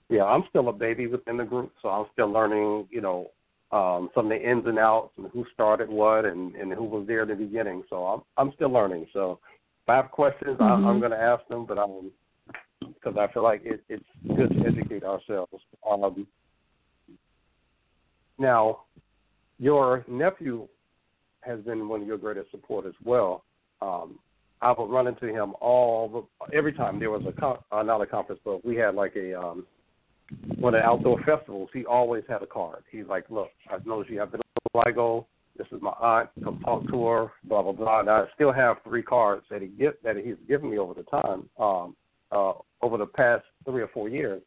Yeah, 0.09 0.23
I'm 0.23 0.43
still 0.49 0.69
a 0.69 0.73
baby 0.73 1.07
within 1.07 1.37
the 1.37 1.43
group, 1.43 1.71
so 1.81 1.89
I'm 1.89 2.05
still 2.13 2.31
learning, 2.31 2.87
you 2.89 3.01
know, 3.01 3.31
um, 3.71 4.09
some 4.15 4.25
of 4.25 4.29
the 4.31 4.49
ins 4.49 4.65
and 4.65 4.79
outs 4.79 5.13
and 5.17 5.27
who 5.31 5.45
started 5.53 5.89
what 5.89 6.25
and, 6.25 6.55
and 6.55 6.73
who 6.73 6.83
was 6.83 7.05
there 7.07 7.21
in 7.23 7.29
the 7.29 7.35
beginning. 7.35 7.83
So 7.89 8.03
I'm 8.05 8.21
I'm 8.37 8.51
still 8.55 8.71
learning. 8.71 9.05
So 9.13 9.39
if 9.83 9.89
I 9.89 9.95
have 9.97 10.09
questions, 10.09 10.57
mm-hmm. 10.57 10.63
I, 10.63 10.71
I'm 10.71 10.83
mm-hmm. 10.83 10.99
going 10.99 11.11
to 11.11 11.19
ask 11.19 11.47
them, 11.49 11.67
but 11.67 11.77
I'm 11.77 12.11
because 12.81 13.17
I 13.17 13.31
feel 13.33 13.43
like 13.43 13.61
it, 13.63 13.83
it's 13.89 14.03
good 14.35 14.49
to 14.49 14.67
educate 14.67 15.03
ourselves. 15.03 15.51
Um, 15.89 16.27
now, 18.37 18.81
your 19.57 20.05
nephew 20.07 20.67
has 21.41 21.59
been 21.61 21.87
one 21.87 22.01
of 22.01 22.07
your 22.07 22.17
greatest 22.17 22.51
support 22.51 22.85
as 22.85 22.93
well. 23.03 23.43
Um, 23.81 24.19
I 24.61 24.73
would 24.77 24.89
run 24.89 25.07
into 25.07 25.27
him 25.27 25.53
all 25.61 26.29
every 26.53 26.73
time 26.73 26.99
there 26.99 27.11
was 27.11 27.23
a 27.27 27.31
con- 27.31 27.59
uh, 27.71 27.83
not 27.83 28.01
a 28.01 28.05
conference, 28.05 28.41
but 28.43 28.65
we 28.65 28.75
had 28.75 28.95
like 28.95 29.15
a 29.15 29.39
um, 29.39 29.65
one 30.57 30.73
of 30.73 30.81
the 30.81 30.85
outdoor 30.85 31.21
festivals. 31.23 31.69
He 31.73 31.85
always 31.85 32.23
had 32.27 32.43
a 32.43 32.45
card. 32.45 32.83
He's 32.91 33.05
like, 33.07 33.25
"Look, 33.29 33.49
I 33.69 33.77
know 33.85 34.03
you 34.07 34.19
have 34.19 34.31
been 34.31 34.41
LIGO. 34.75 35.25
This 35.57 35.67
is 35.71 35.81
my 35.81 35.93
aunt. 36.01 36.29
Come 36.43 36.59
talk 36.59 36.87
to 36.89 37.05
her. 37.05 37.31
Blah 37.45 37.63
blah 37.63 37.71
blah." 37.71 38.01
And 38.01 38.09
I 38.09 38.25
still 38.35 38.51
have 38.51 38.77
three 38.83 39.03
cards 39.03 39.45
that 39.49 39.61
he 39.61 39.67
get 39.67 40.01
that 40.03 40.17
he's 40.17 40.35
given 40.47 40.69
me 40.69 40.77
over 40.77 40.93
the 40.93 41.03
time, 41.03 41.49
um, 41.57 41.95
uh, 42.31 42.53
over 42.81 42.97
the 42.97 43.05
past 43.05 43.43
three 43.65 43.81
or 43.81 43.87
four 43.89 44.09
years, 44.09 44.41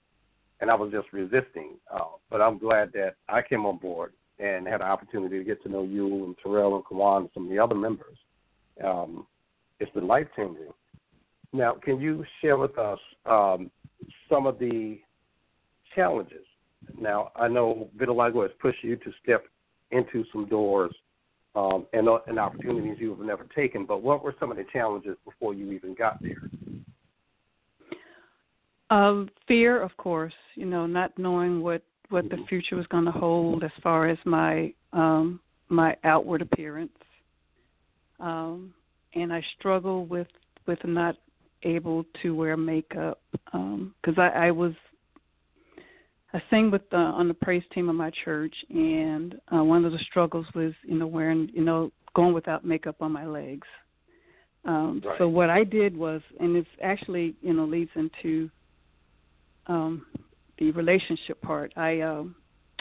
and 0.61 0.71
I 0.71 0.75
was 0.75 0.93
just 0.93 1.12
resisting. 1.12 1.77
Uh, 1.93 2.17
but 2.31 2.41
I'm 2.41 2.59
glad 2.59 2.93
that 2.93 3.17
I 3.29 3.43
came 3.43 3.67
on 3.67 3.79
board 3.79 4.12
and 4.39 4.67
had 4.67 4.81
an 4.81 4.87
opportunity 4.87 5.39
to 5.39 5.45
get 5.45 5.62
to 5.62 5.69
know 5.69 5.85
you 5.85 6.25
and 6.25 6.37
Terrell 6.43 6.77
and 6.77 6.85
Kawan 6.85 7.23
and 7.23 7.31
some 7.35 7.45
of 7.45 7.51
the 7.51 7.59
other 7.59 7.75
members. 7.75 8.17
Um, 8.83 9.27
it's 9.81 9.93
been 9.93 10.07
life 10.07 10.27
changing. 10.37 10.73
Now, 11.53 11.75
can 11.75 12.01
you 12.01 12.25
share 12.41 12.57
with 12.57 12.79
us 12.79 12.99
um, 13.27 13.71
some 14.29 14.47
of 14.47 14.59
the 14.59 14.99
challenges? 15.95 16.47
Now, 16.99 17.31
I 17.37 17.49
know 17.49 17.89
Vitiligo 17.97 18.43
has 18.43 18.51
pushed 18.61 18.83
you 18.83 18.97
to 18.97 19.12
step 19.23 19.45
into 19.91 20.25
some 20.33 20.49
doors 20.49 20.93
um, 21.55 21.87
and, 21.93 22.09
uh, 22.09 22.19
and 22.27 22.39
opportunities 22.39 22.97
you 22.99 23.11
have 23.11 23.21
never 23.21 23.45
taken, 23.55 23.85
but 23.85 24.03
what 24.03 24.25
were 24.25 24.35
some 24.41 24.51
of 24.51 24.57
the 24.57 24.65
challenges 24.73 25.17
before 25.25 25.53
you 25.53 25.71
even 25.73 25.95
got 25.95 26.21
there? 26.23 26.49
Um, 28.93 29.31
fear, 29.49 29.81
of 29.81 29.97
course, 29.97 30.35
you 30.55 30.67
know, 30.67 30.87
not 30.87 31.19
knowing 31.19 31.63
what 31.63 31.83
what 32.11 32.29
the 32.29 32.37
future 32.47 32.77
was 32.77 32.87
going 32.89 33.07
to 33.07 33.11
hold 33.11 33.65
as 33.65 33.71
far 33.83 34.07
as 34.07 34.19
my 34.27 34.71
um, 34.93 35.41
my 35.71 35.97
outward 36.05 36.43
appearance, 36.43 36.93
um, 38.21 38.75
and 39.15 39.33
I 39.33 39.43
struggle 39.59 40.05
with 40.05 40.27
with 40.67 40.79
not 40.85 41.17
able 41.63 42.05
to 42.21 42.35
wear 42.35 42.55
makeup 42.59 43.19
because 43.47 43.55
um, 43.55 43.95
I, 44.19 44.29
I 44.29 44.51
was 44.51 44.75
I 46.35 46.43
sing 46.51 46.71
with 46.71 46.83
the, 46.91 46.99
on 46.99 47.29
the 47.29 47.35
praise 47.35 47.65
team 47.73 47.89
of 47.89 47.95
my 47.95 48.11
church, 48.27 48.55
and 48.69 49.41
uh, 49.57 49.65
one 49.65 49.87
of 49.87 49.93
the 49.93 50.01
struggles 50.01 50.45
was 50.55 50.75
you 50.83 50.99
know 50.99 51.07
wearing 51.07 51.49
you 51.55 51.65
know 51.65 51.91
going 52.15 52.35
without 52.35 52.63
makeup 52.63 52.97
on 53.01 53.11
my 53.11 53.25
legs. 53.25 53.67
Um, 54.67 55.01
right. 55.03 55.17
So 55.17 55.29
what 55.29 55.49
I 55.49 55.65
did 55.65 55.97
was, 55.97 56.21
and 56.41 56.57
it's 56.57 56.69
actually 56.83 57.35
you 57.41 57.55
know 57.55 57.65
leads 57.65 57.91
into 57.95 58.51
um, 59.66 60.07
the 60.59 60.71
relationship 60.73 61.40
part. 61.42 61.73
I 61.76 62.00
um 62.00 62.35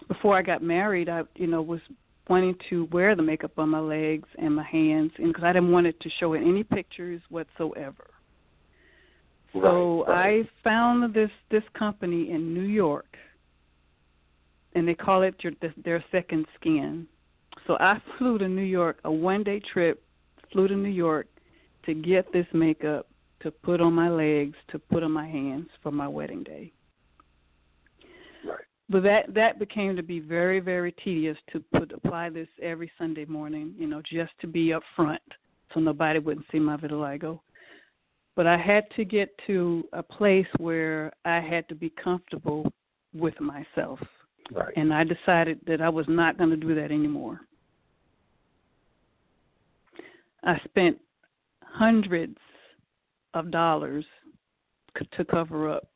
before 0.08 0.38
I 0.38 0.42
got 0.42 0.62
married, 0.62 1.10
I 1.10 1.24
you 1.36 1.48
know 1.48 1.62
was 1.62 1.82
wanting 2.30 2.56
to 2.70 2.88
wear 2.92 3.16
the 3.16 3.22
makeup 3.22 3.52
on 3.58 3.70
my 3.70 3.80
legs 3.80 4.28
and 4.38 4.56
my 4.56 4.64
hands, 4.64 5.12
and 5.18 5.28
because 5.28 5.44
I 5.44 5.54
didn't 5.54 5.72
want 5.72 5.88
it 5.88 6.00
to 6.02 6.10
show 6.20 6.34
in 6.34 6.48
any 6.48 6.64
pictures 6.64 7.22
whatsoever. 7.30 8.08
So 9.54 10.06
right, 10.06 10.14
right. 10.14 10.46
I 10.46 10.50
found 10.64 11.14
this 11.14 11.32
this 11.50 11.64
company 11.78 12.32
in 12.32 12.54
New 12.54 12.62
York, 12.62 13.18
and 14.76 14.88
they 14.88 14.94
call 14.96 15.24
it 15.24 15.36
your, 15.40 15.54
their 15.84 16.04
second 16.12 16.46
skin. 16.60 17.08
So 17.68 17.78
I 17.80 18.02
flew 18.18 18.38
to 18.38 18.48
New 18.48 18.62
York, 18.62 19.00
a 19.04 19.12
one 19.12 19.44
day 19.44 19.60
trip, 19.60 20.04
flew 20.52 20.68
to 20.68 20.76
New 20.76 20.90
York 20.90 21.28
to 21.86 21.94
get 21.94 22.32
this 22.32 22.46
makeup 22.54 23.08
to 23.44 23.52
put 23.52 23.82
on 23.82 23.94
my 23.94 24.10
legs, 24.10 24.56
to 24.70 24.80
put 24.80 25.04
on 25.04 25.12
my 25.12 25.28
hands 25.28 25.68
for 25.82 25.92
my 25.92 26.08
wedding 26.08 26.44
day. 26.44 26.72
Right. 28.46 28.66
But 28.90 29.04
that 29.04 29.34
that 29.34 29.60
became 29.60 29.96
to 29.96 30.04
be 30.04 30.20
very 30.20 30.60
very 30.60 30.92
tedious 31.04 31.38
to 31.54 31.64
put 31.74 31.92
apply 31.92 32.30
this 32.30 32.48
every 32.62 32.92
Sunday 32.98 33.26
morning, 33.26 33.74
you 33.78 33.88
know, 33.88 34.02
just 34.02 34.32
to 34.42 34.48
be 34.48 34.74
up 34.74 34.84
front 34.96 35.22
so 35.74 35.80
nobody 35.80 36.20
wouldn't 36.20 36.46
see 36.52 36.60
my 36.60 36.78
vitiligo. 36.78 37.40
But 38.36 38.48
I 38.48 38.58
had 38.58 38.86
to 38.96 39.06
get 39.06 39.30
to 39.48 39.84
a 39.94 40.04
place 40.04 40.48
where 40.58 41.12
I 41.26 41.40
had 41.40 41.68
to 41.70 41.76
be 41.76 41.92
comfortable 42.02 42.72
with 43.14 43.40
myself. 43.40 44.00
Right. 44.52 44.74
And 44.76 44.94
I 44.94 45.04
decided 45.04 45.60
that 45.68 45.82
I 45.82 45.90
was 45.90 46.06
not 46.08 46.38
going 46.38 46.50
to 46.50 46.58
do 46.58 46.74
that 46.76 46.92
anymore. 46.92 47.42
I 50.44 50.60
spent 50.66 50.98
hundreds 51.64 52.38
of 53.34 53.52
dollars 53.52 54.06
to 55.14 55.26
cover 55.26 55.70
up 55.70 55.88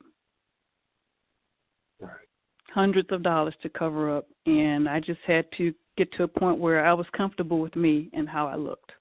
hundreds 2.76 3.08
of 3.12 3.24
dollars 3.24 3.54
to 3.64 3.70
cover 3.70 4.16
up, 4.18 4.28
and 4.46 4.90
I 4.90 5.00
just 5.00 5.22
had 5.26 5.46
to 5.58 5.74
get 5.98 6.12
to 6.14 6.24
a 6.24 6.28
point 6.28 6.60
where 6.60 6.86
I 6.86 6.92
was 6.92 7.06
comfortable 7.16 7.60
with 7.60 7.74
me 7.78 8.10
and 8.12 8.28
how 8.28 8.48
I 8.48 8.56
looked. 8.56 8.92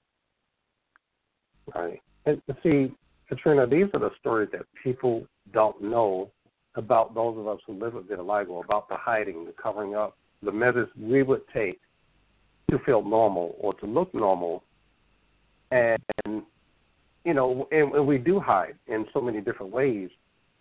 Right. 1.75 2.01
And 2.25 2.41
see, 2.63 2.95
Katrina, 3.29 3.67
these 3.67 3.87
are 3.93 3.99
the 3.99 4.11
stories 4.21 4.49
that 4.53 4.63
people 4.83 5.27
don't 5.53 5.83
know 5.83 6.31
about 6.77 7.15
those 7.17 7.37
of 7.37 7.49
us 7.49 7.59
who 7.67 7.75
live 7.75 7.95
with 7.95 8.09
vitiligo, 8.09 8.65
about 8.65 8.89
the 8.89 8.97
hiding, 8.97 9.45
the 9.45 9.55
covering 9.61 9.97
up, 9.97 10.17
the 10.43 10.53
measures 10.53 10.89
we 11.01 11.25
would 11.25 11.43
take 11.53 11.81
to 12.71 12.79
feel 12.87 13.03
normal 13.03 13.57
or 13.59 13.75
to 13.75 13.87
look 13.87 14.15
normal. 14.15 14.63
And, 15.73 15.99
you 17.25 17.35
know, 17.35 17.67
and, 17.73 17.93
and 17.95 18.07
we 18.07 18.19
do 18.19 18.39
hide 18.39 18.77
in 18.87 19.07
so 19.13 19.21
many 19.21 19.41
different 19.41 19.73
ways. 19.73 20.11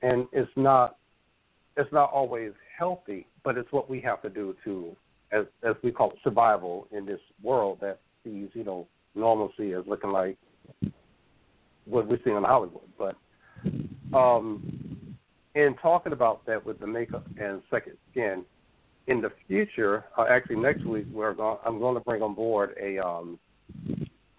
And 0.01 0.27
it's 0.31 0.51
not 0.55 0.97
it's 1.75 1.91
not 1.91 2.11
always 2.11 2.51
healthy, 2.77 3.25
but 3.43 3.57
it's 3.57 3.71
what 3.71 3.89
we 3.89 3.99
have 4.01 4.21
to 4.21 4.29
do 4.29 4.55
to, 4.63 4.95
as 5.31 5.45
as 5.67 5.75
we 5.83 5.91
call 5.91 6.11
it, 6.11 6.17
survival 6.23 6.87
in 6.91 7.05
this 7.05 7.19
world 7.41 7.79
that 7.81 7.99
sees 8.23 8.49
you 8.53 8.63
know 8.63 8.87
normalcy 9.15 9.73
as 9.73 9.83
looking 9.87 10.11
like 10.11 10.37
what 11.85 12.07
we 12.07 12.17
see 12.23 12.31
in 12.31 12.43
Hollywood. 12.43 12.83
But 12.97 13.15
um, 14.15 15.15
in 15.55 15.75
talking 15.81 16.13
about 16.13 16.45
that 16.45 16.65
with 16.65 16.79
the 16.79 16.87
makeup 16.87 17.25
and 17.39 17.61
second 17.69 17.97
skin, 18.11 18.43
in 19.07 19.21
the 19.21 19.31
future, 19.47 20.05
uh, 20.17 20.25
actually 20.29 20.57
next 20.57 20.85
week 20.85 21.05
we're 21.11 21.33
going. 21.33 21.57
I'm 21.65 21.79
going 21.79 21.95
to 21.95 22.01
bring 22.01 22.21
on 22.21 22.33
board 22.33 22.75
a 22.81 22.99
um, 22.99 23.39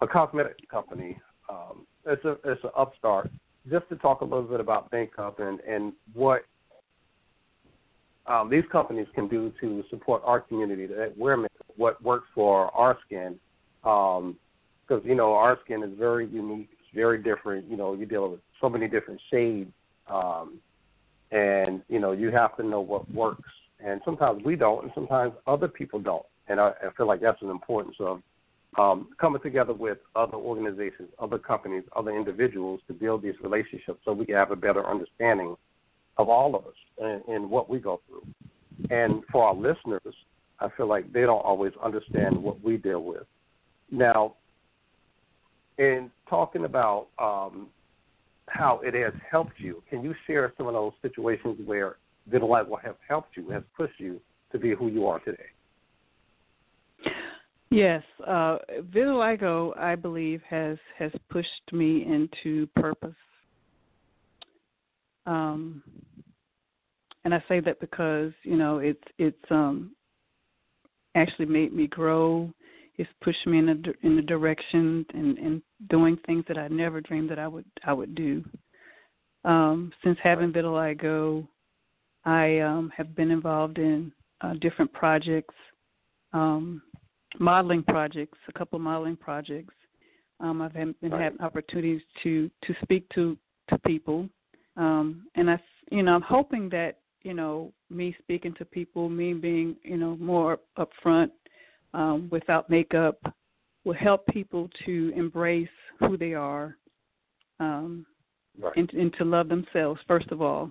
a 0.01 0.07
cosmetic 0.07 0.69
company. 0.69 1.19
Um, 1.49 1.85
it's 2.05 2.23
a 2.25 2.37
it's 2.43 2.63
an 2.63 2.71
upstart 2.77 3.31
just 3.69 3.87
to 3.89 3.95
talk 3.95 4.21
a 4.21 4.25
little 4.25 4.43
bit 4.43 4.59
about 4.59 4.91
makeup 4.91 5.39
and 5.39 5.59
and 5.61 5.93
what 6.13 6.43
um, 8.27 8.49
these 8.49 8.63
companies 8.71 9.07
can 9.13 9.27
do 9.27 9.53
to 9.61 9.83
support 9.89 10.21
our 10.25 10.41
community 10.41 10.87
that 10.87 11.17
makeup, 11.17 11.51
what 11.75 12.01
works 12.01 12.27
for 12.33 12.73
our 12.75 12.97
skin. 13.05 13.39
Because, 13.83 14.23
um, 14.89 15.01
you 15.03 15.15
know, 15.15 15.33
our 15.33 15.59
skin 15.63 15.83
is 15.83 15.91
very 15.97 16.27
unique, 16.27 16.69
it's 16.71 16.95
very 16.95 17.21
different. 17.21 17.69
You 17.69 17.77
know, 17.77 17.93
you 17.93 18.05
deal 18.05 18.31
with 18.31 18.39
so 18.59 18.67
many 18.67 18.87
different 18.87 19.21
shades. 19.29 19.71
Um, 20.07 20.59
and, 21.31 21.81
you 21.87 21.99
know, 21.99 22.13
you 22.13 22.31
have 22.31 22.55
to 22.57 22.63
know 22.63 22.81
what 22.81 23.11
works. 23.11 23.49
And 23.79 24.01
sometimes 24.05 24.43
we 24.43 24.55
don't, 24.55 24.83
and 24.83 24.91
sometimes 24.95 25.33
other 25.45 25.67
people 25.67 25.99
don't. 25.99 26.25
And 26.47 26.59
I, 26.59 26.69
I 26.69 26.91
feel 26.97 27.07
like 27.07 27.21
that's 27.21 27.41
an 27.41 27.49
importance 27.49 27.95
of 27.99 28.21
um, 28.77 29.09
coming 29.19 29.41
together 29.41 29.73
with 29.73 29.99
other 30.15 30.35
organizations, 30.35 31.09
other 31.19 31.37
companies, 31.37 31.83
other 31.95 32.11
individuals 32.11 32.81
to 32.87 32.93
build 32.93 33.23
these 33.23 33.35
relationships 33.41 33.99
so 34.03 34.13
we 34.13 34.25
can 34.25 34.35
have 34.35 34.51
a 34.51 34.55
better 34.55 34.85
understanding 34.85 35.55
of 36.17 36.29
all 36.29 36.55
of 36.55 36.65
us 36.65 36.73
and, 36.99 37.21
and 37.27 37.49
what 37.49 37.69
we 37.69 37.79
go 37.79 38.01
through. 38.07 38.25
And 38.89 39.23
for 39.31 39.45
our 39.45 39.55
listeners, 39.55 40.13
I 40.59 40.69
feel 40.75 40.87
like 40.87 41.11
they 41.11 41.21
don't 41.21 41.43
always 41.43 41.73
understand 41.83 42.37
what 42.37 42.61
we 42.63 42.77
deal 42.77 43.03
with. 43.03 43.23
Now, 43.91 44.35
in 45.77 46.09
talking 46.29 46.65
about 46.65 47.07
um, 47.19 47.67
how 48.47 48.79
it 48.83 48.93
has 48.93 49.13
helped 49.29 49.59
you, 49.59 49.83
can 49.89 50.03
you 50.03 50.13
share 50.27 50.53
some 50.57 50.67
of 50.67 50.73
those 50.73 50.93
situations 51.01 51.59
where 51.65 51.97
vitiligo 52.31 52.81
have 52.81 52.95
helped 53.07 53.35
you, 53.35 53.49
has 53.49 53.63
pushed 53.75 53.99
you 53.99 54.19
to 54.51 54.59
be 54.59 54.73
who 54.73 54.87
you 54.87 55.05
are 55.07 55.19
today? 55.19 55.47
Yes, 57.75 58.03
uh, 58.25 58.57
vitiligo, 58.93 59.77
I 59.77 59.95
believe, 59.95 60.41
has 60.49 60.77
has 60.97 61.11
pushed 61.29 61.73
me 61.73 62.05
into 62.05 62.67
purpose 62.75 63.15
um, 65.25 65.81
and 67.23 67.33
I 67.33 67.43
say 67.47 67.59
that 67.61 67.79
because 67.79 68.31
you 68.43 68.57
know 68.57 68.79
it's 68.79 69.03
it's 69.17 69.51
um, 69.51 69.91
actually 71.15 71.45
made 71.45 71.73
me 71.73 71.87
grow. 71.87 72.51
It's 72.97 73.09
pushed 73.21 73.45
me 73.47 73.57
in 73.59 73.69
a 73.69 74.05
in 74.05 74.17
a 74.19 74.21
direction 74.21 75.05
and 75.13 75.37
and 75.37 75.61
doing 75.89 76.17
things 76.25 76.45
that 76.47 76.57
I 76.57 76.67
never 76.67 77.01
dreamed 77.01 77.29
that 77.31 77.39
I 77.39 77.47
would 77.47 77.65
I 77.83 77.93
would 77.93 78.15
do. 78.15 78.43
Um, 79.43 79.91
since 80.03 80.17
having 80.23 80.51
vitiligo, 80.51 81.47
I 82.25 82.59
um, 82.59 82.91
have 82.95 83.15
been 83.15 83.31
involved 83.31 83.77
in 83.77 84.11
uh, 84.41 84.53
different 84.61 84.91
projects, 84.93 85.53
um, 86.33 86.81
modeling 87.39 87.83
projects, 87.83 88.37
a 88.47 88.53
couple 88.53 88.77
of 88.77 88.83
modeling 88.83 89.15
projects. 89.15 89.73
Um, 90.39 90.61
I've 90.61 90.73
been 90.73 90.95
right. 91.01 91.21
having 91.21 91.41
opportunities 91.41 92.01
to 92.23 92.49
to 92.65 92.75
speak 92.83 93.07
to 93.15 93.37
to 93.69 93.77
people 93.79 94.29
um, 94.77 95.27
and 95.35 95.49
I, 95.49 95.59
you 95.91 96.03
know, 96.03 96.15
I'm 96.15 96.21
hoping 96.21 96.69
that 96.69 96.99
you 97.23 97.33
know 97.33 97.73
me 97.89 98.15
speaking 98.21 98.53
to 98.55 98.65
people, 98.65 99.09
me 99.09 99.33
being 99.33 99.75
you 99.83 99.97
know 99.97 100.17
more 100.17 100.59
upfront, 100.77 101.31
um, 101.93 102.27
without 102.31 102.69
makeup 102.69 103.19
will 103.83 103.93
help 103.93 104.25
people 104.27 104.69
to 104.85 105.13
embrace 105.15 105.69
who 105.99 106.17
they 106.17 106.33
are 106.33 106.75
um, 107.59 108.05
right. 108.59 108.73
and, 108.75 108.91
and 108.93 109.13
to 109.13 109.23
love 109.23 109.47
themselves 109.47 110.01
first 110.07 110.29
of 110.31 110.41
all, 110.41 110.69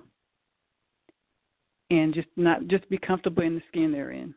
and 1.90 2.12
just 2.12 2.28
not 2.36 2.66
just 2.68 2.88
be 2.90 2.98
comfortable 2.98 3.42
in 3.42 3.54
the 3.54 3.62
skin 3.68 3.92
they're 3.92 4.10
in. 4.10 4.34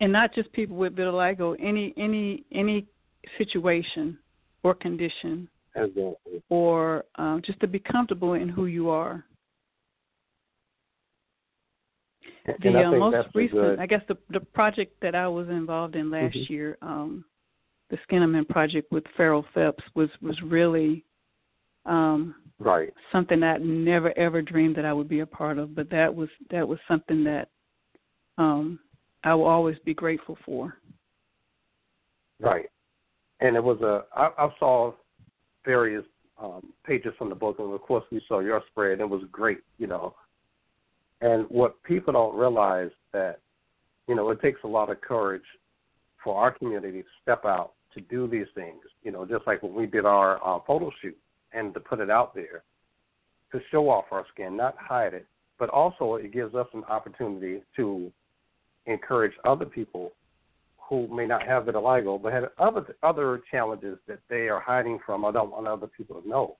And 0.00 0.12
not 0.12 0.34
just 0.34 0.52
people 0.52 0.76
with 0.76 0.96
vitiligo, 0.96 1.56
any 1.60 1.94
any 1.96 2.44
any 2.52 2.86
situation 3.38 4.18
or 4.62 4.74
condition, 4.74 5.48
or 6.48 7.04
um, 7.16 7.42
just 7.44 7.60
to 7.60 7.66
be 7.66 7.78
comfortable 7.78 8.34
in 8.34 8.48
who 8.48 8.66
you 8.66 8.90
are. 8.90 9.24
the 12.62 12.68
uh, 12.70 12.90
most 12.92 13.28
recent, 13.34 13.60
good... 13.60 13.78
I 13.78 13.86
guess, 13.86 14.02
the 14.08 14.16
the 14.30 14.40
project 14.40 14.94
that 15.02 15.14
I 15.14 15.28
was 15.28 15.48
involved 15.48 15.96
in 15.96 16.10
last 16.10 16.34
mm-hmm. 16.34 16.52
year, 16.52 16.78
um, 16.82 17.24
the 17.90 17.98
Skinnamin 18.08 18.48
project 18.48 18.90
with 18.90 19.04
Farrell 19.16 19.44
Phelps, 19.54 19.84
was 19.94 20.10
was 20.20 20.40
really 20.42 21.04
um, 21.86 22.34
right 22.58 22.92
something 23.12 23.42
I 23.42 23.58
never 23.58 24.16
ever 24.18 24.42
dreamed 24.42 24.76
that 24.76 24.84
I 24.84 24.92
would 24.92 25.08
be 25.08 25.20
a 25.20 25.26
part 25.26 25.58
of. 25.58 25.74
But 25.74 25.90
that 25.90 26.14
was 26.14 26.28
that 26.50 26.66
was 26.66 26.78
something 26.88 27.24
that 27.24 27.48
um, 28.38 28.78
I 29.24 29.34
will 29.34 29.46
always 29.46 29.76
be 29.84 29.94
grateful 29.94 30.38
for. 30.44 30.76
Right, 32.40 32.70
and 33.40 33.56
it 33.56 33.62
was 33.62 33.80
a 33.82 34.04
I, 34.18 34.30
I 34.38 34.48
saw 34.58 34.92
various 35.64 36.04
um, 36.40 36.72
pages 36.86 37.12
from 37.18 37.28
the 37.28 37.34
book, 37.34 37.56
and 37.58 37.72
of 37.72 37.82
course 37.82 38.04
we 38.10 38.22
saw 38.26 38.40
your 38.40 38.62
spread. 38.70 38.92
And 38.92 39.02
it 39.02 39.10
was 39.10 39.22
great, 39.30 39.58
you 39.78 39.86
know 39.86 40.14
and 41.20 41.46
what 41.48 41.82
people 41.82 42.12
don't 42.12 42.36
realize 42.36 42.90
that, 43.12 43.40
you 44.08 44.14
know, 44.14 44.30
it 44.30 44.40
takes 44.40 44.60
a 44.64 44.68
lot 44.68 44.90
of 44.90 45.00
courage 45.00 45.42
for 46.22 46.36
our 46.36 46.50
community 46.52 47.02
to 47.02 47.08
step 47.22 47.44
out 47.44 47.72
to 47.94 48.00
do 48.02 48.26
these 48.26 48.46
things. 48.54 48.80
You 49.02 49.12
know, 49.12 49.26
just 49.26 49.46
like 49.46 49.62
when 49.62 49.74
we 49.74 49.86
did 49.86 50.04
our 50.04 50.36
uh, 50.46 50.60
photo 50.66 50.90
shoot 51.02 51.16
and 51.52 51.74
to 51.74 51.80
put 51.80 52.00
it 52.00 52.10
out 52.10 52.34
there 52.34 52.62
to 53.52 53.60
show 53.70 53.88
off 53.90 54.06
our 54.12 54.24
skin, 54.32 54.56
not 54.56 54.76
hide 54.78 55.12
it, 55.12 55.26
but 55.58 55.68
also 55.70 56.14
it 56.14 56.32
gives 56.32 56.54
us 56.54 56.68
an 56.72 56.84
opportunity 56.84 57.62
to 57.76 58.10
encourage 58.90 59.32
other 59.44 59.66
people 59.66 60.12
who 60.76 61.06
may 61.08 61.26
not 61.26 61.46
have 61.46 61.64
vitiligo 61.64 62.20
but 62.20 62.32
have 62.32 62.44
other 62.58 62.96
other 63.02 63.42
challenges 63.50 63.98
that 64.08 64.18
they 64.28 64.48
are 64.48 64.60
hiding 64.60 64.98
from 65.04 65.24
or 65.24 65.32
don't 65.32 65.50
want 65.50 65.66
other 65.66 65.86
people 65.86 66.20
to 66.20 66.28
know. 66.28 66.56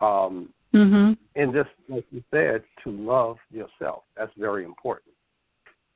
Um, 0.00 0.48
Mm-hmm. 0.74 1.12
And 1.40 1.52
just 1.52 1.70
like 1.88 2.04
you 2.10 2.22
said, 2.30 2.62
to 2.84 2.90
love 2.90 3.36
yourself. 3.50 4.04
That's 4.16 4.32
very 4.38 4.64
important. 4.64 5.14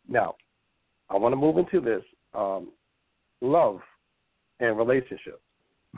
Now, 0.08 0.34
I 1.08 1.16
want 1.16 1.32
to 1.32 1.36
move 1.36 1.58
into 1.58 1.80
this 1.80 2.02
um, 2.34 2.72
love 3.40 3.80
and 4.60 4.76
relationships. 4.76 5.40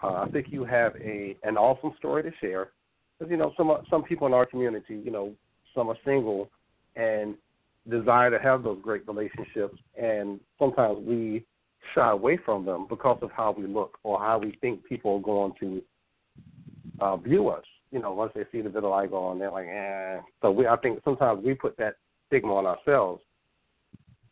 Uh, 0.03 0.15
I 0.15 0.29
think 0.31 0.49
you 0.51 0.65
have 0.65 0.95
a 0.97 1.37
an 1.43 1.57
awesome 1.57 1.95
story 1.97 2.23
to 2.23 2.31
share. 2.41 2.71
Because 3.19 3.31
you 3.31 3.39
know, 3.39 3.53
some 3.57 3.73
some 3.89 4.03
people 4.03 4.27
in 4.27 4.35
our 4.35 4.45
community, 4.45 5.01
you 5.03 5.11
know, 5.11 5.33
some 5.75 5.89
are 5.89 5.97
single 6.05 6.51
and 6.97 7.35
desire 7.89 8.31
to 8.31 8.39
have 8.39 8.63
those 8.63 8.79
great 8.83 9.07
relationships, 9.07 9.79
and 10.01 10.41
sometimes 10.59 10.99
we 11.07 11.45
shy 11.95 12.11
away 12.11 12.39
from 12.45 12.65
them 12.65 12.87
because 12.89 13.19
of 13.23 13.31
how 13.31 13.55
we 13.57 13.67
look 13.67 13.99
or 14.03 14.19
how 14.19 14.39
we 14.39 14.57
think 14.61 14.85
people 14.85 15.17
are 15.17 15.21
going 15.21 15.53
to 15.61 15.83
uh, 17.01 17.17
view 17.17 17.49
us 17.49 17.65
you 17.91 18.01
know, 18.01 18.13
once 18.13 18.33
they 18.35 18.45
see 18.53 18.61
the 18.61 18.69
vitiligo 18.69 19.33
and 19.33 19.41
they're 19.41 19.51
like, 19.51 19.69
eh. 19.69 20.21
So 20.43 20.51
we, 20.51 20.67
I 20.67 20.77
think 20.77 21.01
sometimes 21.05 21.45
we 21.45 21.55
put 21.55 21.77
that 21.79 21.97
stigma 22.27 22.55
on 22.55 22.67
ourselves. 22.67 23.23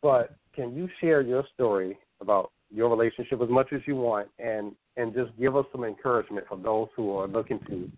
But 0.02 0.36
can 0.54 0.74
you 0.74 0.88
share 1.00 1.22
your 1.22 1.44
story 1.54 1.98
about 2.20 2.50
your 2.70 2.90
relationship 2.90 3.40
as 3.40 3.48
much 3.48 3.72
as 3.72 3.80
you 3.86 3.96
want, 3.96 4.28
and 4.38 4.72
and 4.96 5.14
just 5.14 5.30
give 5.38 5.56
us 5.56 5.64
some 5.72 5.84
encouragement 5.84 6.46
for 6.48 6.58
those 6.58 6.88
who 6.96 7.16
are 7.16 7.26
looking 7.26 7.58
to, 7.68 7.90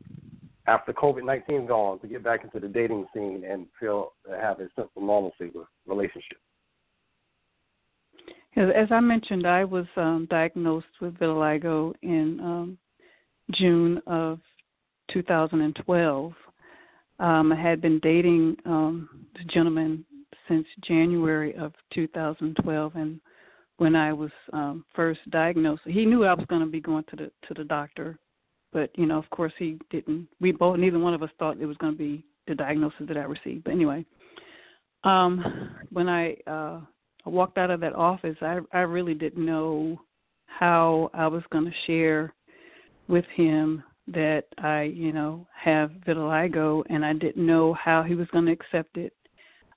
after 0.66 0.92
COVID 0.92 1.24
nineteen 1.24 1.66
gone, 1.66 1.98
to 2.00 2.08
get 2.08 2.22
back 2.22 2.44
into 2.44 2.60
the 2.60 2.68
dating 2.68 3.06
scene 3.14 3.44
and 3.48 3.66
feel 3.78 4.12
have 4.40 4.60
a 4.60 4.68
sense 4.76 4.88
of 4.96 5.02
normalcy 5.02 5.50
with 5.54 5.66
relationships. 5.86 6.40
As 8.56 8.88
I 8.90 9.00
mentioned, 9.00 9.46
I 9.46 9.64
was 9.64 9.84
um, 9.96 10.26
diagnosed 10.30 10.86
with 11.00 11.18
vitiligo 11.18 11.92
in 12.02 12.40
um, 12.40 12.78
June 13.52 14.00
of 14.06 14.40
2012. 15.12 16.32
Um, 17.18 17.52
I 17.52 17.60
had 17.60 17.82
been 17.82 18.00
dating 18.00 18.56
um, 18.64 19.26
the 19.34 19.44
gentleman 19.52 20.06
since 20.48 20.66
January 20.86 21.54
of 21.56 21.74
2012, 21.92 22.92
and 22.94 23.20
when 23.76 23.94
I 23.94 24.12
was 24.12 24.30
um, 24.52 24.84
first 24.94 25.20
diagnosed, 25.30 25.82
he 25.84 26.06
knew 26.06 26.24
I 26.24 26.32
was 26.32 26.46
going 26.48 26.62
to 26.62 26.66
be 26.66 26.80
going 26.80 27.04
to 27.10 27.16
the 27.16 27.30
to 27.48 27.54
the 27.54 27.64
doctor, 27.64 28.18
but 28.76 28.90
you 28.94 29.06
know, 29.06 29.16
of 29.16 29.30
course, 29.30 29.54
he 29.58 29.78
didn't. 29.88 30.28
We 30.38 30.52
both, 30.52 30.78
neither 30.78 30.98
one 30.98 31.14
of 31.14 31.22
us, 31.22 31.30
thought 31.38 31.58
it 31.58 31.64
was 31.64 31.78
going 31.78 31.94
to 31.94 31.98
be 31.98 32.22
the 32.46 32.54
diagnosis 32.54 33.08
that 33.08 33.16
I 33.16 33.22
received. 33.22 33.64
But 33.64 33.70
anyway, 33.70 34.04
um, 35.02 35.70
when 35.90 36.10
I 36.10 36.36
uh, 36.46 36.80
walked 37.24 37.56
out 37.56 37.70
of 37.70 37.80
that 37.80 37.94
office, 37.94 38.36
I 38.42 38.58
I 38.74 38.80
really 38.80 39.14
didn't 39.14 39.46
know 39.46 39.98
how 40.44 41.10
I 41.14 41.26
was 41.26 41.42
going 41.50 41.64
to 41.64 41.72
share 41.86 42.34
with 43.08 43.24
him 43.34 43.82
that 44.08 44.44
I, 44.58 44.82
you 44.82 45.10
know, 45.10 45.46
have 45.58 45.90
vitiligo 46.06 46.82
and 46.90 47.02
I 47.02 47.14
didn't 47.14 47.46
know 47.46 47.72
how 47.72 48.02
he 48.02 48.14
was 48.14 48.28
going 48.28 48.44
to 48.44 48.52
accept 48.52 48.98
it. 48.98 49.14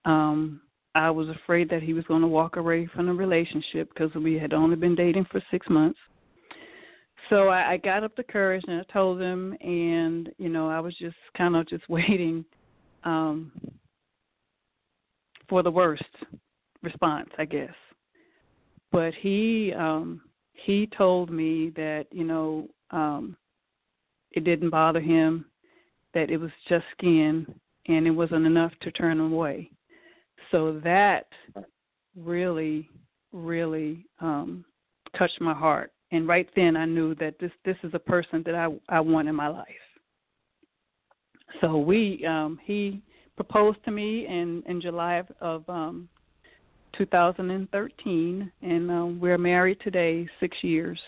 Um 0.04 0.60
I 0.94 1.10
was 1.10 1.30
afraid 1.30 1.70
that 1.70 1.84
he 1.84 1.94
was 1.94 2.04
going 2.06 2.22
to 2.22 2.28
walk 2.28 2.58
away 2.58 2.86
from 2.94 3.06
the 3.06 3.14
relationship 3.14 3.94
because 3.94 4.14
we 4.16 4.34
had 4.38 4.54
only 4.54 4.76
been 4.76 4.96
dating 4.96 5.28
for 5.32 5.42
6 5.52 5.70
months. 5.70 6.00
So 7.30 7.50
I, 7.50 7.74
I 7.74 7.78
got 7.78 8.04
up 8.04 8.16
the 8.16 8.24
courage 8.24 8.64
and 8.68 8.82
I 8.82 8.94
told 8.94 9.22
him 9.22 9.56
and, 9.62 10.30
you 10.38 10.50
know, 10.50 10.70
I 10.70 10.80
was 10.80 10.96
just 10.98 11.16
kind 11.38 11.56
of 11.56 11.68
just 11.68 11.88
waiting 11.90 12.46
um 13.04 13.52
for 15.48 15.64
the 15.64 15.72
worst 15.72 16.04
response, 16.84 17.30
I 17.38 17.46
guess. 17.46 17.74
But 18.92 19.14
he 19.14 19.74
um 19.78 20.22
he 20.54 20.88
told 20.98 21.30
me 21.32 21.72
that, 21.76 22.06
you 22.12 22.24
know, 22.24 22.68
um 22.92 23.36
it 24.32 24.44
didn't 24.44 24.70
bother 24.70 25.00
him, 25.00 25.46
that 26.14 26.30
it 26.30 26.38
was 26.38 26.52
just 26.68 26.86
skin, 26.98 27.48
and 27.88 28.06
it 28.06 28.12
wasn't 28.12 28.46
enough 28.46 28.72
to 28.82 28.92
turn 28.92 29.20
him 29.20 29.34
away. 29.34 29.72
So 30.52 30.80
that 30.84 31.28
really, 32.16 32.90
really 33.32 34.06
um, 34.20 34.66
touched 35.18 35.42
my 35.42 35.54
heart. 35.54 35.92
And 36.12 36.28
right 36.28 36.50
then, 36.56 36.76
I 36.76 36.86
knew 36.86 37.14
that 37.16 37.40
this 37.40 37.52
this 37.66 37.78
is 37.84 37.92
a 37.94 38.00
person 38.00 38.44
that 38.46 38.56
I 38.56 38.68
I 38.90 39.00
want 39.00 39.28
in 39.28 39.36
my 39.36 39.48
life. 39.48 39.68
So 41.62 41.78
we 41.78 42.26
um, 42.26 42.60
he 42.64 43.02
proposed 43.36 43.84
to 43.86 43.92
me 43.92 44.26
in 44.28 44.64
in 44.68 44.82
July 44.82 45.24
of, 45.42 45.68
um, 45.70 46.10
2013, 46.98 48.52
and 48.62 48.92
um, 48.92 49.20
we're 49.20 49.38
married 49.38 49.80
today, 49.82 50.28
six 50.40 50.58
years. 50.62 51.00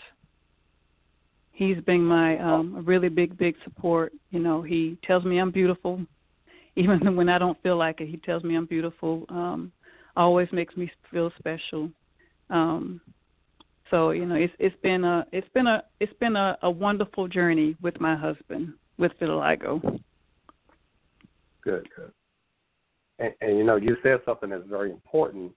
He's 1.52 1.78
been 1.84 2.02
my 2.02 2.38
um 2.38 2.82
really 2.84 3.08
big 3.08 3.36
big 3.36 3.54
support. 3.62 4.12
You 4.30 4.40
know 4.40 4.62
he 4.62 4.98
tells 5.06 5.24
me 5.24 5.38
i'm 5.38 5.50
beautiful. 5.50 6.00
Even 6.76 7.14
when 7.14 7.28
i 7.28 7.38
don't 7.38 7.62
feel 7.62 7.76
like 7.76 8.00
it 8.00 8.08
he 8.08 8.16
tells 8.16 8.42
me 8.42 8.56
i'm 8.56 8.66
beautiful. 8.66 9.26
Um 9.28 9.70
always 10.16 10.48
makes 10.50 10.76
me 10.76 10.90
feel 11.10 11.30
special. 11.38 11.90
Um 12.50 13.00
so 13.92 14.10
you 14.10 14.26
know 14.26 14.34
it's 14.34 14.52
it's 14.58 14.74
been 14.82 15.04
a 15.04 15.24
it's 15.30 15.46
been 15.54 15.68
a 15.68 15.84
it's 16.00 16.12
been 16.18 16.34
a, 16.34 16.58
a 16.62 16.70
wonderful 16.70 17.28
journey 17.28 17.76
with 17.80 18.00
my 18.00 18.16
husband 18.16 18.72
with 18.98 19.12
vitiligo 19.20 19.80
good 21.62 21.88
good 21.94 22.12
and, 23.20 23.32
and 23.40 23.56
you 23.56 23.62
know 23.62 23.76
you 23.76 23.96
said 24.02 24.18
something 24.24 24.50
that's 24.50 24.66
very 24.68 24.90
important 24.90 25.52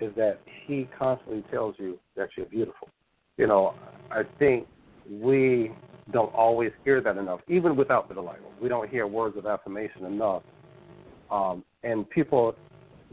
is 0.00 0.12
that 0.16 0.40
he 0.66 0.88
constantly 0.98 1.44
tells 1.52 1.76
you 1.78 1.96
that 2.16 2.28
you're 2.36 2.46
beautiful 2.46 2.88
you 3.36 3.46
know 3.46 3.74
i 4.10 4.22
think 4.40 4.66
we 5.08 5.70
don't 6.10 6.34
always 6.34 6.72
hear 6.84 7.00
that 7.00 7.16
enough, 7.16 7.40
even 7.48 7.76
without 7.76 8.08
vitiligo. 8.08 8.38
We 8.60 8.68
don't 8.68 8.88
hear 8.90 9.06
words 9.06 9.36
of 9.36 9.46
affirmation 9.46 10.04
enough. 10.04 10.42
Um, 11.30 11.64
and 11.84 12.08
people 12.10 12.54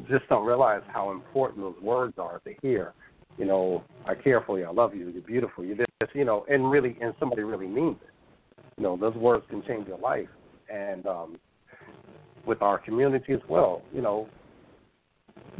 just 0.10 0.28
don't 0.30 0.45
realize 0.45 0.82
how 0.88 1.12
important 1.12 1.62
those 1.62 1.82
words 1.82 2.15
are 2.17 2.39
to 2.39 2.54
hear. 2.62 2.93
You 3.39 3.45
know, 3.45 3.84
I 4.06 4.15
care 4.15 4.41
for 4.45 4.60
you, 4.60 4.65
I 4.65 4.71
love 4.71 4.93
you, 4.93 5.08
you're 5.08 5.21
beautiful, 5.21 5.63
you're 5.63 5.78
this, 5.78 5.88
you 6.13 6.25
know, 6.25 6.45
and 6.49 6.69
really, 6.69 6.97
and 7.02 7.13
somebody 7.19 7.43
really 7.43 7.67
means 7.67 7.95
it. 8.04 8.10
You 8.78 8.84
know, 8.84 8.97
those 8.97 9.15
words 9.15 9.45
can 9.49 9.63
change 9.65 9.88
your 9.88 9.97
life. 9.97 10.28
And 10.71 11.08
um, 11.08 11.38
with 12.45 12.62
our 12.62 12.78
community 12.78 13.34
as 13.34 13.39
well, 13.47 13.82
you 13.93 14.02
know, 14.02 14.28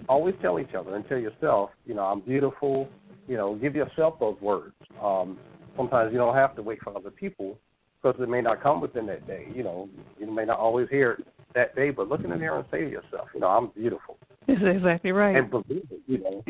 always 0.10 0.36
tell 0.42 0.60
each 0.60 0.74
other 0.78 0.96
and 0.96 1.08
tell 1.08 1.18
yourself, 1.18 1.70
you 1.86 1.94
know, 1.94 2.04
I'm 2.04 2.20
beautiful. 2.20 2.90
You 3.30 3.38
know, 3.38 3.56
give 3.56 3.76
yourself 3.76 4.20
those 4.20 4.36
words. 4.42 4.74
Um, 5.02 5.38
sometimes 5.78 6.12
you 6.12 6.18
don't 6.18 6.36
have 6.36 6.56
to 6.58 6.62
wait 6.62 6.80
for 6.84 6.96
other 6.98 7.12
people 7.12 7.58
because 8.02 8.20
it 8.22 8.28
may 8.28 8.42
not 8.42 8.62
come 8.62 8.82
within 8.82 9.06
that 9.08 9.26
day. 9.26 9.48
You 9.56 9.64
know, 9.64 9.90
you 10.20 10.30
may 10.30 10.46
not 10.46 10.60
always 10.60 10.90
hear 10.90 11.12
it 11.14 11.28
that 11.56 11.76
day, 11.76 11.92
but 11.92 12.10
look 12.10 12.24
in 12.24 12.30
the 12.30 12.36
mirror 12.36 12.58
and 12.60 12.66
say 12.72 12.82
to 12.82 12.90
yourself, 12.90 13.30
you 13.34 13.40
know, 13.40 13.48
I'm 13.48 13.68
beautiful. 13.68 14.18
That's 14.48 14.62
exactly 14.64 15.12
right. 15.12 15.36
And 15.36 15.50
believe 15.50 15.88
it, 15.92 16.02
you 16.08 16.18
know. 16.18 16.44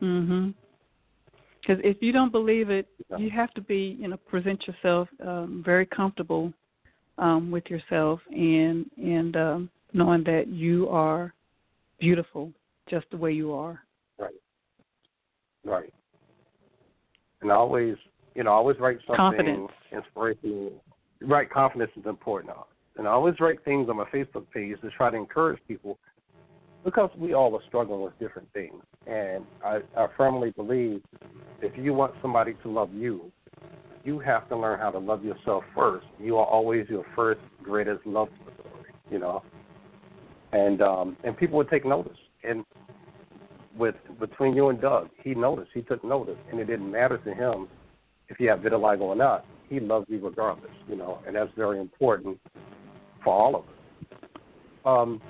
Mhm. 0.00 0.54
Because 1.60 1.82
if 1.84 2.00
you 2.00 2.12
don't 2.12 2.32
believe 2.32 2.70
it, 2.70 2.88
you 3.18 3.30
have 3.30 3.52
to 3.54 3.60
be, 3.60 3.96
you 4.00 4.08
know, 4.08 4.16
present 4.16 4.66
yourself 4.66 5.08
um, 5.24 5.62
very 5.64 5.84
comfortable 5.86 6.52
um, 7.18 7.50
with 7.50 7.66
yourself 7.68 8.20
and 8.30 8.86
and 8.96 9.36
um, 9.36 9.70
knowing 9.92 10.24
that 10.24 10.48
you 10.48 10.88
are 10.88 11.34
beautiful 11.98 12.52
just 12.88 13.06
the 13.10 13.16
way 13.16 13.32
you 13.32 13.52
are. 13.52 13.80
Right. 14.18 14.34
Right. 15.64 15.92
And 17.42 17.50
always, 17.52 17.96
you 18.34 18.44
know, 18.44 18.52
always 18.52 18.78
write 18.78 18.98
something 19.06 19.16
confidence. 19.16 19.70
inspirational. 19.92 20.72
Right, 21.20 21.50
confidence 21.50 21.90
is 21.96 22.06
important. 22.06 22.54
And 22.96 23.06
I 23.06 23.10
always 23.10 23.34
write 23.40 23.64
things 23.64 23.88
on 23.88 23.96
my 23.96 24.04
Facebook 24.06 24.46
page 24.52 24.80
to 24.80 24.90
try 24.90 25.10
to 25.10 25.16
encourage 25.16 25.60
people 25.66 25.98
because 26.88 27.10
we 27.18 27.34
all 27.34 27.54
are 27.54 27.60
struggling 27.68 28.00
with 28.00 28.18
different 28.18 28.50
things. 28.54 28.82
And 29.06 29.44
I, 29.62 29.80
I 29.94 30.06
firmly 30.16 30.52
believe 30.52 31.02
if 31.60 31.76
you 31.76 31.92
want 31.92 32.14
somebody 32.22 32.54
to 32.62 32.70
love 32.70 32.94
you, 32.94 33.30
you 34.04 34.18
have 34.20 34.48
to 34.48 34.56
learn 34.56 34.78
how 34.78 34.90
to 34.92 34.98
love 34.98 35.22
yourself 35.22 35.64
first. 35.76 36.06
You 36.18 36.38
are 36.38 36.46
always 36.46 36.88
your 36.88 37.04
first 37.14 37.42
greatest 37.62 38.06
love 38.06 38.28
story, 38.54 38.90
you 39.10 39.18
know. 39.18 39.42
And 40.52 40.80
um 40.80 41.18
and 41.24 41.36
people 41.36 41.58
would 41.58 41.68
take 41.68 41.84
notice. 41.84 42.16
And 42.42 42.64
with 43.76 43.96
between 44.18 44.54
you 44.54 44.70
and 44.70 44.80
Doug, 44.80 45.10
he 45.22 45.34
noticed, 45.34 45.72
he 45.74 45.82
took 45.82 46.02
notice 46.02 46.38
and 46.50 46.58
it 46.58 46.64
didn't 46.64 46.90
matter 46.90 47.18
to 47.18 47.34
him 47.34 47.68
if 48.30 48.40
you 48.40 48.48
have 48.48 48.60
vitiligo 48.60 49.02
or 49.02 49.16
not. 49.16 49.44
He 49.68 49.78
loves 49.78 50.06
you 50.08 50.20
regardless, 50.24 50.72
you 50.88 50.96
know, 50.96 51.18
and 51.26 51.36
that's 51.36 51.50
very 51.54 51.80
important 51.80 52.40
for 53.22 53.34
all 53.34 53.56
of 53.56 53.64
us. 53.64 54.20
Um 54.86 55.20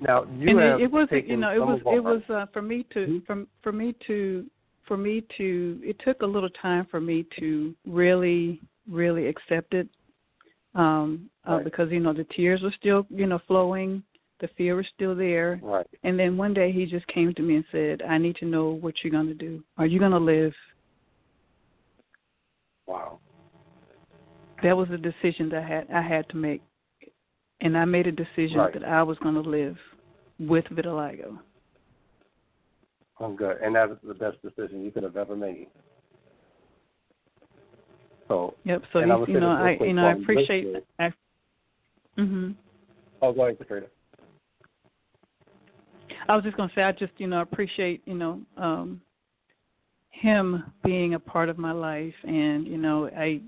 now 0.00 0.24
you 0.24 0.48
and 0.50 0.80
it, 0.80 0.84
it 0.84 0.90
was 0.90 1.08
you 1.10 1.36
know 1.36 1.50
it 1.50 1.60
was 1.60 1.80
it 1.86 2.02
was 2.02 2.22
uh, 2.30 2.46
for 2.52 2.62
me 2.62 2.84
to 2.92 3.06
Mhm. 3.06 3.26
for 3.26 3.46
for 3.62 3.72
me 3.72 3.94
to 4.06 4.46
for 4.86 4.96
me 4.96 5.22
to 5.36 5.80
it 5.82 5.98
took 6.04 6.22
a 6.22 6.26
little 6.26 6.50
time 6.50 6.86
for 6.90 7.00
me 7.00 7.26
to 7.38 7.74
really 7.86 8.60
really 8.90 9.26
accept 9.26 9.74
it 9.74 9.88
um 10.74 11.30
uh, 11.48 11.56
Right. 11.56 11.64
because 11.64 11.90
you 11.90 12.00
know 12.00 12.12
the 12.12 12.24
tears 12.24 12.62
were 12.62 12.72
still 12.72 13.06
you 13.10 13.26
know 13.26 13.38
flowing 13.46 14.02
the 14.40 14.48
fear 14.48 14.74
was 14.76 14.86
still 14.94 15.14
there 15.14 15.60
right. 15.62 15.86
and 16.02 16.18
then 16.18 16.36
one 16.36 16.52
day 16.52 16.72
he 16.72 16.86
just 16.86 17.06
came 17.06 17.32
to 17.34 17.42
me 17.42 17.56
and 17.56 17.64
said 17.70 18.02
i 18.02 18.18
need 18.18 18.36
to 18.36 18.46
know 18.46 18.70
what 18.70 18.94
you're 19.02 19.12
going 19.12 19.28
to 19.28 19.34
do 19.34 19.62
are 19.78 19.86
you 19.86 19.98
going 19.98 20.10
to 20.10 20.18
live 20.18 20.52
Wow. 22.86 23.18
that 24.62 24.76
was 24.76 24.88
a 24.90 24.98
decision 24.98 25.48
that 25.50 25.62
I 25.62 25.66
had 25.66 25.86
I 25.90 26.02
had 26.02 26.28
to 26.30 26.36
make, 26.36 26.62
and 27.64 27.76
I 27.76 27.84
made 27.86 28.06
a 28.06 28.12
decision 28.12 28.58
Right. 28.58 28.72
that 28.74 28.84
I 28.84 29.02
was 29.02 29.18
going 29.18 29.34
to 29.34 29.40
live 29.40 29.76
with 30.38 30.66
vitiligo. 30.66 31.38
I'm 33.18 33.34
good. 33.34 33.56
And 33.62 33.74
that's 33.74 33.92
the 34.06 34.14
best 34.14 34.40
decision 34.42 34.84
you 34.84 34.90
could 34.90 35.02
have 35.02 35.16
ever 35.16 35.34
made. 35.34 35.68
So 38.28 38.54
Yep. 38.64 38.82
So 38.92 39.00
you, 39.00 39.24
you 39.28 39.40
know 39.40 39.50
I 39.50 39.78
you 39.80 39.92
know 39.92 40.06
I 40.06 40.12
appreciate 40.12 40.66
listen. 40.66 40.82
I. 40.98 41.12
Mhm. 42.18 42.54
oh 43.22 43.32
go 43.32 43.42
ahead, 43.44 43.58
Katrina. 43.58 43.86
I 46.28 46.34
was 46.34 46.44
just 46.44 46.56
going 46.56 46.68
to 46.68 46.74
say 46.74 46.82
I 46.82 46.92
just 46.92 47.12
you 47.18 47.26
know 47.26 47.40
appreciate 47.42 48.02
you 48.06 48.14
know 48.14 48.40
um 48.56 49.00
him 50.10 50.64
being 50.82 51.14
a 51.14 51.18
part 51.18 51.48
of 51.48 51.58
my 51.58 51.72
life, 51.72 52.14
and 52.24 52.66
you 52.66 52.78
know 52.78 53.08
I 53.16 53.40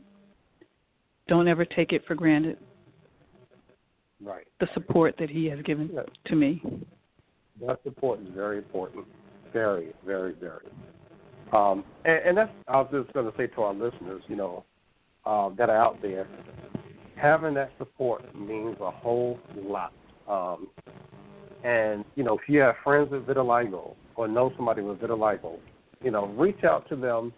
don't 1.26 1.48
ever 1.48 1.64
take 1.64 1.92
it 1.92 2.04
for 2.06 2.14
granted 2.14 2.58
Right. 4.22 4.46
the 4.60 4.68
support 4.72 5.14
that 5.18 5.28
he 5.28 5.46
has 5.46 5.60
given 5.62 5.90
to 6.26 6.34
me. 6.34 6.62
That 7.66 7.80
support 7.84 8.20
is 8.20 8.28
very 8.34 8.58
important. 8.58 9.04
Very, 9.52 9.92
very, 10.04 10.32
very. 10.32 10.66
Um, 11.52 11.84
and, 12.04 12.20
and 12.24 12.38
that's 12.38 12.50
I 12.66 12.78
was 12.78 12.88
just 12.92 13.12
going 13.12 13.30
to 13.30 13.36
say 13.36 13.46
to 13.48 13.62
our 13.62 13.74
listeners, 13.74 14.22
you 14.28 14.36
know, 14.36 14.64
uh, 15.24 15.50
that 15.56 15.68
are 15.68 15.76
out 15.76 16.00
there, 16.02 16.26
having 17.16 17.54
that 17.54 17.70
support 17.78 18.22
means 18.34 18.76
a 18.80 18.90
whole 18.90 19.38
lot. 19.54 19.92
Um, 20.28 20.68
and 21.64 22.04
you 22.14 22.24
know, 22.24 22.36
if 22.36 22.48
you 22.48 22.60
have 22.60 22.76
friends 22.82 23.10
with 23.10 23.26
vitiligo 23.26 23.94
or 24.16 24.28
know 24.28 24.52
somebody 24.56 24.82
with 24.82 24.98
vitiligo, 24.98 25.58
you 26.02 26.10
know, 26.10 26.26
reach 26.26 26.64
out 26.64 26.88
to 26.88 26.96
them. 26.96 27.32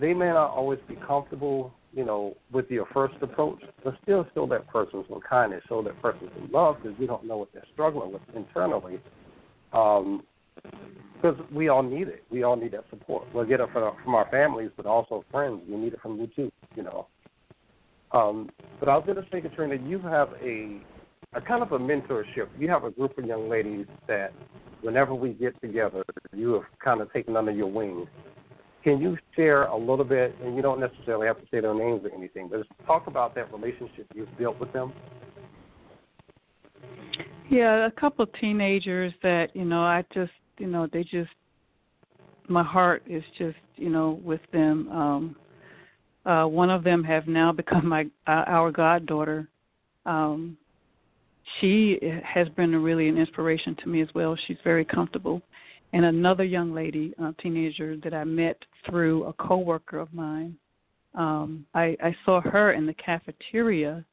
They 0.00 0.12
may 0.14 0.28
not 0.28 0.50
always 0.50 0.80
be 0.88 0.96
comfortable, 1.06 1.72
you 1.94 2.04
know, 2.04 2.36
with 2.52 2.70
your 2.70 2.86
first 2.92 3.14
approach, 3.22 3.60
but 3.82 3.94
still 4.02 4.26
show 4.34 4.46
that 4.46 4.66
person 4.68 5.04
some 5.08 5.20
kindness, 5.28 5.62
show 5.68 5.82
that 5.82 6.00
person 6.02 6.30
some 6.34 6.50
love 6.52 6.76
because 6.82 6.98
you 6.98 7.06
don't 7.06 7.24
know 7.24 7.36
what 7.36 7.48
they're 7.52 7.64
struggling 7.72 8.12
with 8.12 8.22
internally. 8.34 9.00
Um, 9.72 10.24
because 11.14 11.40
we 11.52 11.68
all 11.68 11.82
need 11.82 12.08
it. 12.08 12.24
We 12.30 12.42
all 12.42 12.56
need 12.56 12.72
that 12.72 12.84
support. 12.90 13.26
We'll 13.32 13.46
get 13.46 13.60
it 13.60 13.68
from, 13.72 13.94
from 14.04 14.14
our 14.14 14.28
families, 14.30 14.70
but 14.76 14.84
also 14.84 15.24
friends. 15.30 15.62
We 15.68 15.76
need 15.76 15.94
it 15.94 16.00
from 16.00 16.20
you 16.20 16.26
too, 16.26 16.52
you 16.76 16.82
know. 16.82 17.06
Um, 18.12 18.50
but 18.78 18.88
I 18.88 18.96
was 18.96 19.04
going 19.06 19.16
to 19.16 19.26
say, 19.32 19.40
Katrina, 19.40 19.76
you 19.76 19.98
have 20.00 20.28
a 20.42 20.80
a 21.34 21.40
kind 21.40 21.62
of 21.62 21.72
a 21.72 21.78
mentorship. 21.78 22.48
You 22.58 22.68
have 22.68 22.84
a 22.84 22.90
group 22.90 23.18
of 23.18 23.24
young 23.24 23.48
ladies 23.48 23.86
that, 24.06 24.32
whenever 24.82 25.14
we 25.14 25.30
get 25.30 25.60
together, 25.60 26.04
you 26.32 26.52
have 26.52 26.62
kind 26.82 27.00
of 27.00 27.12
taken 27.12 27.36
under 27.36 27.50
your 27.50 27.66
wing. 27.66 28.06
Can 28.84 29.00
you 29.00 29.16
share 29.34 29.64
a 29.64 29.76
little 29.76 30.04
bit, 30.04 30.36
and 30.44 30.54
you 30.54 30.60
don't 30.60 30.78
necessarily 30.78 31.26
have 31.26 31.40
to 31.40 31.46
say 31.50 31.60
their 31.60 31.74
names 31.74 32.02
or 32.04 32.14
anything, 32.14 32.48
but 32.48 32.60
talk 32.86 33.06
about 33.06 33.34
that 33.34 33.50
relationship 33.50 34.06
you've 34.14 34.28
built 34.38 34.60
with 34.60 34.70
them? 34.74 34.92
Yeah, 37.48 37.86
a 37.86 37.90
couple 37.90 38.24
of 38.24 38.32
teenagers 38.34 39.12
that 39.22 39.56
you 39.56 39.64
know 39.64 39.82
I 39.82 40.04
just 40.12 40.32
you 40.58 40.66
know 40.66 40.86
they 40.92 41.02
just 41.02 41.30
my 42.48 42.62
heart 42.62 43.02
is 43.06 43.22
just 43.38 43.56
you 43.76 43.88
know 43.88 44.20
with 44.22 44.40
them. 44.52 44.88
Um, 44.90 45.36
uh, 46.26 46.44
one 46.46 46.70
of 46.70 46.84
them 46.84 47.02
have 47.04 47.26
now 47.26 47.52
become 47.52 47.88
my 47.88 48.02
uh, 48.26 48.44
our 48.46 48.70
goddaughter. 48.70 49.48
Um, 50.04 50.58
she 51.60 51.98
has 52.22 52.48
been 52.50 52.74
really 52.82 53.08
an 53.08 53.16
inspiration 53.16 53.76
to 53.82 53.88
me 53.88 54.02
as 54.02 54.08
well. 54.14 54.36
She's 54.46 54.56
very 54.62 54.84
comfortable. 54.84 55.40
And 55.94 56.06
another 56.06 56.42
young 56.42 56.74
lady, 56.74 57.14
a 57.20 57.32
teenager 57.40 57.96
that 57.98 58.12
I 58.12 58.24
met 58.24 58.60
through 58.84 59.26
a 59.26 59.32
coworker 59.34 60.00
of 60.00 60.12
mine. 60.12 60.56
Um, 61.14 61.64
I, 61.72 61.96
I 62.02 62.16
saw 62.24 62.40
her 62.40 62.72
in 62.72 62.84
the 62.84 62.94
cafeteria 62.94 64.04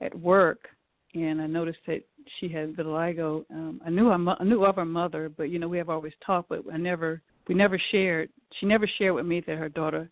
at 0.00 0.18
work, 0.18 0.68
and 1.14 1.42
I 1.42 1.46
noticed 1.46 1.80
that 1.88 2.00
she 2.40 2.48
had 2.48 2.74
vitiligo. 2.74 3.44
Um, 3.50 3.82
I 3.84 3.90
knew 3.90 4.08
her, 4.08 4.16
mo- 4.16 4.36
I 4.40 4.44
knew 4.44 4.64
of 4.64 4.76
her 4.76 4.86
mother, 4.86 5.28
but 5.28 5.50
you 5.50 5.58
know 5.58 5.68
we 5.68 5.76
have 5.76 5.90
always 5.90 6.14
talked, 6.24 6.48
but 6.48 6.62
I 6.72 6.78
never 6.78 7.20
we 7.48 7.54
never 7.54 7.78
shared. 7.90 8.30
She 8.58 8.64
never 8.64 8.88
shared 8.96 9.14
with 9.14 9.26
me 9.26 9.42
that 9.46 9.58
her 9.58 9.68
daughter 9.68 10.08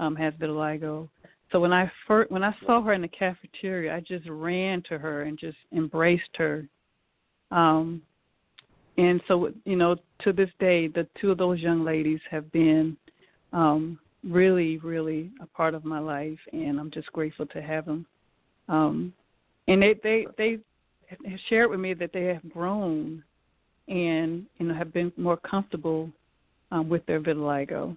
um, 0.00 0.16
has 0.16 0.34
vitiligo. 0.34 1.08
So 1.52 1.60
when 1.60 1.72
I 1.72 1.88
first 2.08 2.32
when 2.32 2.42
I 2.42 2.52
saw 2.66 2.82
her 2.82 2.92
in 2.92 3.02
the 3.02 3.08
cafeteria, 3.08 3.94
I 3.94 4.00
just 4.00 4.28
ran 4.28 4.82
to 4.88 4.98
her 4.98 5.22
and 5.22 5.38
just 5.38 5.58
embraced 5.72 6.36
her. 6.38 6.66
Um, 7.52 8.02
and 8.98 9.20
so 9.28 9.50
you 9.64 9.76
know 9.76 9.96
to 10.22 10.32
this 10.32 10.50
day, 10.58 10.88
the 10.88 11.06
two 11.20 11.30
of 11.30 11.38
those 11.38 11.60
young 11.60 11.84
ladies 11.84 12.20
have 12.30 12.50
been 12.52 12.96
um, 13.52 13.98
really, 14.24 14.78
really 14.78 15.30
a 15.40 15.46
part 15.46 15.74
of 15.74 15.84
my 15.84 15.98
life, 15.98 16.38
and 16.52 16.80
I'm 16.80 16.90
just 16.90 17.12
grateful 17.12 17.46
to 17.46 17.62
have 17.62 17.86
them. 17.86 18.06
Um, 18.68 19.12
and 19.68 19.82
they 19.82 19.94
they 20.02 20.26
they 20.36 20.58
have 21.08 21.38
shared 21.48 21.70
with 21.70 21.80
me 21.80 21.94
that 21.94 22.12
they 22.12 22.24
have 22.24 22.52
grown 22.52 23.22
and 23.88 24.46
you 24.58 24.66
know 24.66 24.74
have 24.74 24.92
been 24.92 25.12
more 25.16 25.36
comfortable 25.36 26.10
um, 26.72 26.88
with 26.88 27.04
their 27.06 27.20
vitiligo. 27.20 27.96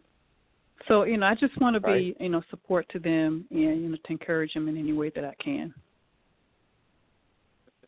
So 0.87 1.03
you 1.03 1.17
know, 1.17 1.25
I 1.25 1.35
just 1.35 1.59
want 1.59 1.75
to 1.75 1.79
be 1.79 1.87
Right. 1.87 2.15
you 2.19 2.29
know 2.29 2.41
support 2.49 2.87
to 2.89 2.99
them 2.99 3.45
and 3.51 3.59
you 3.59 3.89
know 3.89 3.97
to 3.97 4.11
encourage 4.11 4.53
them 4.53 4.67
in 4.67 4.77
any 4.77 4.93
way 4.93 5.11
that 5.15 5.25
I 5.25 5.33
can. 5.43 5.73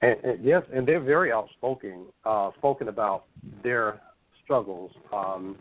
And, 0.01 0.17
and 0.23 0.43
yes, 0.43 0.63
and 0.73 0.87
they're 0.87 0.99
very 0.99 1.31
outspoken, 1.31 2.05
uh, 2.25 2.51
spoken 2.57 2.87
about 2.87 3.25
their 3.63 4.01
struggles. 4.43 4.91
Um, 5.13 5.55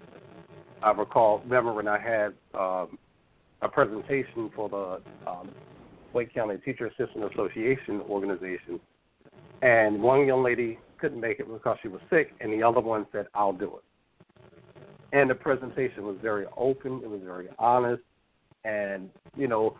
I 0.82 0.92
recall, 0.92 1.40
remember 1.44 1.74
when 1.74 1.86
I 1.86 1.98
had 1.98 2.32
um, 2.58 2.98
a 3.60 3.68
presentation 3.68 4.50
for 4.56 4.68
the 4.68 5.30
um, 5.30 5.50
Wake 6.14 6.32
County 6.34 6.56
Teacher 6.64 6.86
Assistant 6.86 7.30
Association 7.32 8.00
organization, 8.08 8.80
and 9.62 10.02
one 10.02 10.26
young 10.26 10.42
lady 10.42 10.78
couldn't 10.98 11.20
make 11.20 11.38
it 11.38 11.52
because 11.52 11.76
she 11.82 11.88
was 11.88 12.00
sick, 12.08 12.32
and 12.40 12.50
the 12.52 12.62
other 12.62 12.80
one 12.80 13.06
said, 13.12 13.26
"I'll 13.34 13.52
do 13.52 13.76
it." 13.76 13.84
And 15.12 15.28
the 15.28 15.34
presentation 15.34 16.04
was 16.04 16.16
very 16.22 16.46
open. 16.56 17.00
It 17.04 17.10
was 17.10 17.20
very 17.22 17.48
honest, 17.58 18.02
and 18.64 19.10
you 19.36 19.48
know, 19.48 19.76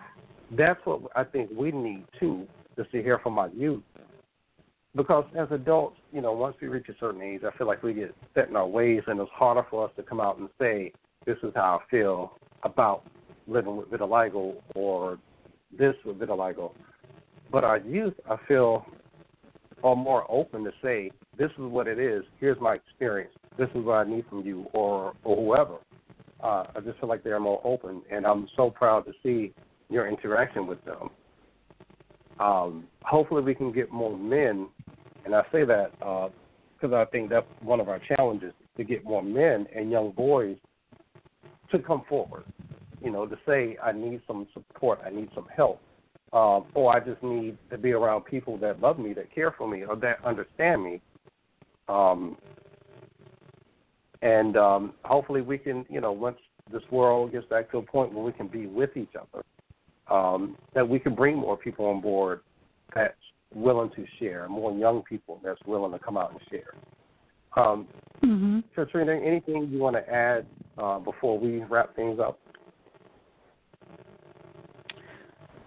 that's 0.50 0.80
what 0.84 1.00
I 1.16 1.24
think 1.24 1.50
we 1.56 1.72
need 1.72 2.04
too, 2.18 2.46
just 2.76 2.90
to 2.92 3.02
hear 3.02 3.18
from 3.20 3.38
our 3.38 3.48
youth 3.48 3.82
because 4.96 5.24
as 5.38 5.48
adults, 5.50 5.96
you 6.12 6.20
know, 6.20 6.32
once 6.32 6.56
we 6.60 6.68
reach 6.68 6.88
a 6.88 6.94
certain 6.98 7.22
age, 7.22 7.42
I 7.44 7.56
feel 7.56 7.66
like 7.66 7.82
we 7.82 7.94
get 7.94 8.14
set 8.34 8.48
in 8.48 8.56
our 8.56 8.66
ways, 8.66 9.02
and 9.06 9.20
it's 9.20 9.30
harder 9.32 9.64
for 9.70 9.84
us 9.86 9.92
to 9.96 10.02
come 10.02 10.20
out 10.20 10.38
and 10.38 10.48
say, 10.58 10.92
"This 11.24 11.38
is 11.42 11.52
how 11.54 11.80
I 11.80 11.90
feel 11.90 12.38
about 12.64 13.04
living 13.46 13.76
with 13.76 13.90
vitiligo," 13.90 14.56
or 14.74 15.18
"This 15.76 15.94
with 16.04 16.18
vitiligo." 16.18 16.72
But 17.50 17.64
our 17.64 17.78
youth, 17.78 18.14
I 18.28 18.36
feel, 18.48 18.86
are 19.84 19.96
more 19.96 20.26
open 20.28 20.64
to 20.64 20.72
say, 20.82 21.12
"This 21.36 21.50
is 21.52 21.58
what 21.58 21.86
it 21.86 21.98
is. 21.98 22.24
Here's 22.38 22.60
my 22.60 22.74
experience. 22.74 23.34
This 23.56 23.70
is 23.74 23.84
what 23.84 24.06
I 24.06 24.10
need 24.10 24.26
from 24.26 24.42
you, 24.42 24.68
or 24.72 25.14
or 25.24 25.36
whoever." 25.36 25.78
Uh, 26.42 26.64
I 26.74 26.80
just 26.80 26.98
feel 26.98 27.08
like 27.08 27.22
they're 27.22 27.38
more 27.38 27.60
open, 27.64 28.02
and 28.10 28.26
I'm 28.26 28.48
so 28.56 28.70
proud 28.70 29.04
to 29.06 29.12
see 29.22 29.52
your 29.88 30.08
interaction 30.08 30.66
with 30.66 30.82
them. 30.84 31.10
Um, 32.40 32.84
hopefully, 33.02 33.42
we 33.42 33.54
can 33.54 33.70
get 33.70 33.92
more 33.92 34.16
men, 34.16 34.66
and 35.26 35.34
I 35.34 35.42
say 35.52 35.64
that 35.64 35.92
because 35.98 36.92
uh, 36.92 36.96
I 36.96 37.04
think 37.04 37.28
that's 37.28 37.46
one 37.60 37.80
of 37.80 37.88
our 37.88 38.00
challenges 38.16 38.54
to 38.78 38.84
get 38.84 39.04
more 39.04 39.22
men 39.22 39.66
and 39.76 39.90
young 39.90 40.12
boys 40.12 40.56
to 41.70 41.78
come 41.78 42.02
forward. 42.08 42.44
You 43.02 43.10
know, 43.10 43.26
to 43.26 43.36
say 43.46 43.76
I 43.82 43.92
need 43.92 44.22
some 44.26 44.46
support, 44.54 45.00
I 45.04 45.10
need 45.10 45.28
some 45.34 45.46
help, 45.54 45.80
um, 46.32 46.64
or 46.74 46.96
I 46.96 47.00
just 47.00 47.22
need 47.22 47.58
to 47.70 47.76
be 47.76 47.92
around 47.92 48.22
people 48.22 48.56
that 48.58 48.80
love 48.80 48.98
me, 48.98 49.12
that 49.14 49.34
care 49.34 49.54
for 49.56 49.68
me, 49.68 49.84
or 49.84 49.96
that 49.96 50.24
understand 50.24 50.82
me. 50.82 51.00
Um, 51.88 52.38
and 54.22 54.56
um, 54.56 54.94
hopefully, 55.04 55.42
we 55.42 55.58
can, 55.58 55.84
you 55.90 56.00
know, 56.00 56.12
once 56.12 56.38
this 56.72 56.82
world 56.90 57.32
gets 57.32 57.46
back 57.46 57.70
to 57.72 57.78
a 57.78 57.82
point 57.82 58.14
where 58.14 58.24
we 58.24 58.32
can 58.32 58.48
be 58.48 58.66
with 58.66 58.96
each 58.96 59.12
other, 59.14 59.44
um, 60.10 60.56
that 60.74 60.88
we 60.88 60.98
can 60.98 61.14
bring 61.14 61.36
more 61.36 61.56
people 61.56 61.86
on 61.86 62.00
board 62.00 62.40
that's 62.94 63.14
willing 63.54 63.90
to 63.90 64.04
share, 64.18 64.48
more 64.48 64.72
young 64.72 65.02
people 65.02 65.40
that's 65.42 65.60
willing 65.66 65.92
to 65.92 65.98
come 65.98 66.16
out 66.16 66.32
and 66.32 66.40
share. 66.50 66.74
Um, 67.56 67.88
mm-hmm. 68.22 68.60
Katrina, 68.74 69.12
anything 69.12 69.68
you 69.70 69.78
want 69.78 69.96
to 69.96 70.08
add 70.12 70.46
uh, 70.78 70.98
before 70.98 71.38
we 71.38 71.64
wrap 71.64 71.94
things 71.96 72.20
up? 72.20 72.38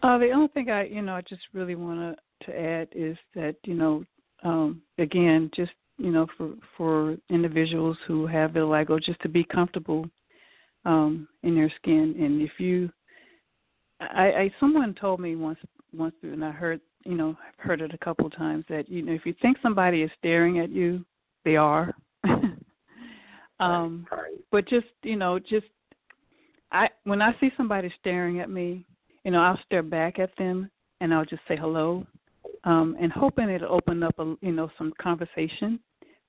Uh, 0.02 0.18
the 0.18 0.32
only 0.32 0.50
thing 0.50 0.70
I, 0.70 0.86
you 0.86 1.02
know, 1.02 1.16
I 1.16 1.22
just 1.22 1.42
really 1.54 1.76
want 1.76 2.18
to 2.46 2.60
add 2.60 2.90
is 2.94 3.18
that, 3.36 3.56
you 3.66 3.74
know, 3.74 4.04
um, 4.44 4.82
again, 4.98 5.50
just 5.56 5.72
you 5.98 6.12
know, 6.12 6.28
for 6.38 6.54
for 6.76 7.18
individuals 7.30 7.98
who 8.08 8.26
have 8.28 8.52
vitiligo, 8.52 9.02
just 9.02 9.22
to 9.22 9.30
be 9.30 9.44
comfortable 9.44 10.10
um, 10.86 11.28
in 11.44 11.56
their 11.56 11.72
skin. 11.78 12.16
And 12.20 12.42
if 12.42 12.52
you, 12.58 12.92
I, 14.13 14.26
I 14.26 14.52
someone 14.60 14.94
told 14.94 15.20
me 15.20 15.36
once 15.36 15.60
once, 15.96 16.16
through, 16.22 16.34
and 16.34 16.44
I 16.44 16.52
heard, 16.52 16.82
you 17.06 17.16
know, 17.16 17.38
I've 17.48 17.63
heard 17.63 17.82
it 17.82 17.94
a 17.94 17.98
couple 18.00 18.26
of 18.26 18.36
times 18.36 18.66
that 18.70 18.89
you 18.89 19.02
know, 19.02 19.13
if 19.13 19.26
you 19.26 19.36
think 19.42 19.58
somebody 19.62 20.02
is 20.02 20.12
staring 20.18 20.60
at 20.60 20.70
you, 20.70 21.06
they 21.46 21.56
are. 21.56 21.94
um, 23.60 24.08
right. 24.12 24.38
But 24.52 24.68
just 24.68 24.88
you 25.04 25.16
know, 25.16 25.39
just 25.39 25.68
I 26.72 26.89
when 27.04 27.22
I 27.22 27.34
see 27.39 27.52
somebody 27.56 27.94
staring 28.00 28.39
at 28.39 28.50
me, 28.50 28.86
you 29.24 29.32
know, 29.32 29.39
I'll 29.39 29.60
stare 29.66 29.84
back 29.84 30.20
at 30.20 30.36
them 30.38 30.70
and 31.02 31.13
I'll 31.13 31.26
just 31.26 31.42
say 31.48 31.56
hello, 31.56 32.06
um, 32.63 32.96
and 33.00 33.12
hoping 33.12 33.50
it'll 33.50 33.74
open 33.74 34.04
up 34.04 34.18
a 34.20 34.36
you 34.42 34.52
know 34.52 34.70
some 34.78 34.94
conversation 35.02 35.80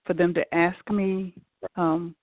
for 0.04 0.14
them 0.14 0.34
to 0.34 0.54
ask 0.54 0.78
me 0.90 1.34
um, 1.76 2.14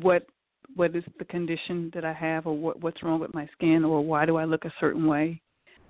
what 0.00 0.26
what 0.74 0.94
is 0.94 1.04
the 1.18 1.24
condition 1.24 1.90
that 1.94 2.04
I 2.04 2.12
have 2.12 2.46
or 2.46 2.56
what 2.56 2.80
what's 2.80 3.02
wrong 3.02 3.20
with 3.20 3.34
my 3.34 3.48
skin 3.52 3.84
or 3.84 4.04
why 4.04 4.26
do 4.26 4.36
I 4.36 4.44
look 4.44 4.64
a 4.64 4.72
certain 4.80 5.06
way 5.06 5.40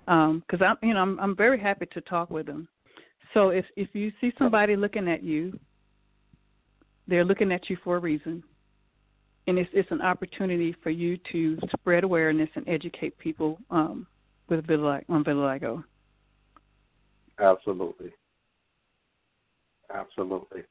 because 0.05 0.61
um, 0.61 0.63
I'm 0.63 0.77
you 0.81 0.93
know 0.93 1.01
I'm 1.01 1.19
I'm 1.19 1.35
very 1.35 1.59
happy 1.59 1.85
to 1.93 2.01
talk 2.01 2.29
with 2.29 2.47
them. 2.47 2.67
So 3.33 3.49
if 3.49 3.65
if 3.75 3.89
you 3.93 4.11
see 4.19 4.31
somebody 4.39 4.75
looking 4.75 5.07
at 5.07 5.23
you, 5.23 5.57
they're 7.07 7.25
looking 7.25 7.51
at 7.51 7.69
you 7.69 7.77
for 7.83 7.97
a 7.97 7.99
reason, 7.99 8.43
and 9.45 9.59
it's 9.59 9.69
it's 9.71 9.91
an 9.91 10.01
opportunity 10.01 10.75
for 10.81 10.89
you 10.89 11.17
to 11.31 11.59
spread 11.79 12.03
awareness 12.03 12.49
and 12.55 12.67
educate 12.67 13.17
people 13.19 13.59
um, 13.69 14.07
with 14.47 14.65
vitiligo 14.65 15.03
on 15.09 15.23
vitiligo. 15.23 15.83
Absolutely. 17.39 18.11
Absolutely. 19.93 20.63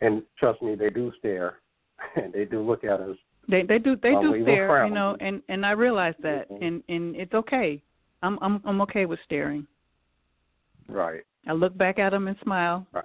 And 0.00 0.22
trust 0.38 0.62
me, 0.62 0.74
they 0.74 0.90
do 0.90 1.12
stare 1.18 1.58
they 2.32 2.44
do 2.44 2.62
look 2.62 2.84
at 2.84 3.00
us. 3.00 3.16
They 3.48 3.62
they 3.62 3.78
do 3.78 3.96
they 3.96 4.12
do 4.12 4.40
stare, 4.42 4.86
you 4.86 4.94
know, 4.94 5.16
and 5.20 5.42
and 5.48 5.66
I 5.66 5.72
realize 5.72 6.14
that, 6.22 6.50
mm-hmm. 6.50 6.62
and 6.62 6.82
and 6.88 7.16
it's 7.16 7.34
okay. 7.34 7.82
I'm 8.22 8.38
I'm 8.40 8.60
I'm 8.64 8.80
okay 8.82 9.06
with 9.06 9.18
staring. 9.24 9.66
Right. 10.88 11.22
I 11.48 11.52
look 11.52 11.76
back 11.76 11.98
at 11.98 12.10
them 12.10 12.28
and 12.28 12.36
smile. 12.42 12.86
Right. 12.92 13.04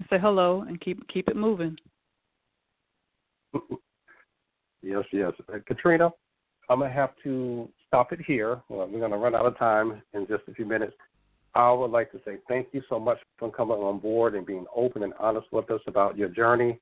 And 0.00 0.08
say 0.08 0.18
hello 0.18 0.64
and 0.66 0.80
keep 0.80 1.06
keep 1.08 1.28
it 1.28 1.36
moving. 1.36 1.76
yes, 4.82 5.04
yes. 5.12 5.32
Uh, 5.52 5.58
Katrina, 5.66 6.10
I'm 6.70 6.80
gonna 6.80 6.92
have 6.92 7.10
to 7.24 7.68
stop 7.86 8.12
it 8.12 8.20
here. 8.26 8.62
Well, 8.68 8.88
we're 8.90 9.00
gonna 9.00 9.18
run 9.18 9.34
out 9.34 9.46
of 9.46 9.58
time 9.58 10.02
in 10.14 10.26
just 10.26 10.44
a 10.48 10.54
few 10.54 10.64
minutes. 10.64 10.94
I 11.54 11.70
would 11.70 11.90
like 11.90 12.10
to 12.12 12.20
say 12.24 12.38
thank 12.48 12.68
you 12.72 12.82
so 12.88 12.98
much 12.98 13.18
for 13.38 13.50
coming 13.50 13.76
on 13.76 14.00
board 14.00 14.34
and 14.34 14.44
being 14.44 14.66
open 14.74 15.04
and 15.04 15.12
honest 15.20 15.46
with 15.52 15.70
us 15.70 15.80
about 15.86 16.16
your 16.16 16.28
journey. 16.28 16.80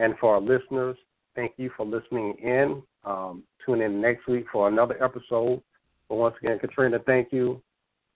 And 0.00 0.14
for 0.18 0.34
our 0.34 0.40
listeners, 0.40 0.96
thank 1.36 1.52
you 1.58 1.70
for 1.76 1.84
listening 1.84 2.34
in. 2.42 2.82
Um, 3.04 3.44
tune 3.64 3.82
in 3.82 4.00
next 4.00 4.26
week 4.26 4.46
for 4.50 4.66
another 4.66 5.02
episode. 5.04 5.62
But 6.08 6.16
once 6.16 6.34
again, 6.42 6.58
Katrina, 6.58 6.98
thank 7.06 7.32
you. 7.32 7.62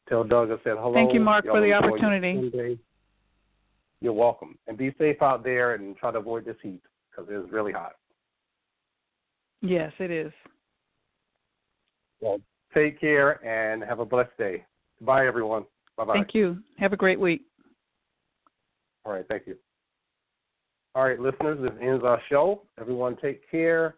Tell 0.08 0.24
Doug 0.24 0.50
I 0.50 0.56
said 0.64 0.76
hello. 0.78 0.94
Thank 0.94 1.12
you, 1.12 1.20
Mark, 1.20 1.44
Y'all 1.44 1.54
for 1.54 1.60
the 1.60 1.72
opportunity. 1.72 2.78
You're 4.00 4.12
welcome. 4.14 4.58
And 4.66 4.76
be 4.76 4.94
safe 4.98 5.20
out 5.22 5.44
there 5.44 5.74
and 5.74 5.96
try 5.96 6.10
to 6.10 6.18
avoid 6.18 6.46
this 6.46 6.56
heat 6.62 6.80
because 7.10 7.30
it's 7.30 7.52
really 7.52 7.72
hot. 7.72 7.92
Yes, 9.60 9.92
it 9.98 10.10
is. 10.10 10.32
Well, 12.20 12.40
take 12.74 12.98
care 12.98 13.44
and 13.46 13.82
have 13.84 14.00
a 14.00 14.04
blessed 14.06 14.36
day. 14.38 14.64
Bye, 15.02 15.26
everyone. 15.26 15.64
Bye 15.96 16.04
bye. 16.04 16.14
Thank 16.14 16.34
you. 16.34 16.58
Have 16.78 16.94
a 16.94 16.96
great 16.96 17.20
week. 17.20 17.42
All 19.04 19.12
right. 19.12 19.24
Thank 19.28 19.46
you. 19.46 19.56
All 20.94 21.04
right, 21.04 21.18
listeners, 21.18 21.58
this 21.60 21.72
ends 21.80 22.04
our 22.04 22.22
show. 22.28 22.62
Everyone 22.80 23.16
take 23.20 23.50
care. 23.50 23.96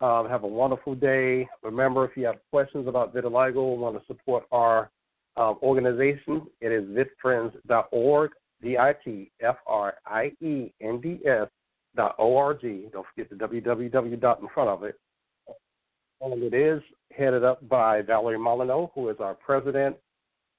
Um, 0.00 0.28
have 0.28 0.42
a 0.42 0.48
wonderful 0.48 0.96
day. 0.96 1.48
Remember, 1.62 2.04
if 2.04 2.16
you 2.16 2.26
have 2.26 2.38
questions 2.50 2.88
about 2.88 3.14
vitiligo 3.14 3.56
or 3.56 3.78
want 3.78 3.96
to 3.96 4.04
support 4.06 4.44
our 4.50 4.90
um, 5.36 5.58
organization, 5.62 6.42
it 6.60 6.72
is 6.72 6.82
vitfriends.org, 6.84 8.32
V-I-T-F-R-I-E-N-D-S 8.60 9.08
dot 11.94 12.14
O-R-G. 12.18 12.86
Don't 12.92 13.06
forget 13.14 13.30
the 13.30 13.36
www 13.36 14.20
dot 14.20 14.40
in 14.40 14.48
front 14.52 14.68
of 14.70 14.82
it. 14.82 14.98
And 16.20 16.42
it 16.42 16.54
is 16.54 16.82
headed 17.16 17.44
up 17.44 17.68
by 17.68 18.02
Valerie 18.02 18.38
Molyneux, 18.38 18.88
who 18.94 19.08
is 19.10 19.16
our 19.20 19.34
president 19.34 19.96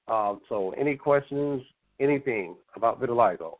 um, 0.08 0.40
so, 0.48 0.74
any 0.78 0.96
questions, 0.96 1.62
anything 1.98 2.56
about 2.76 3.00
vitiligo, 3.00 3.54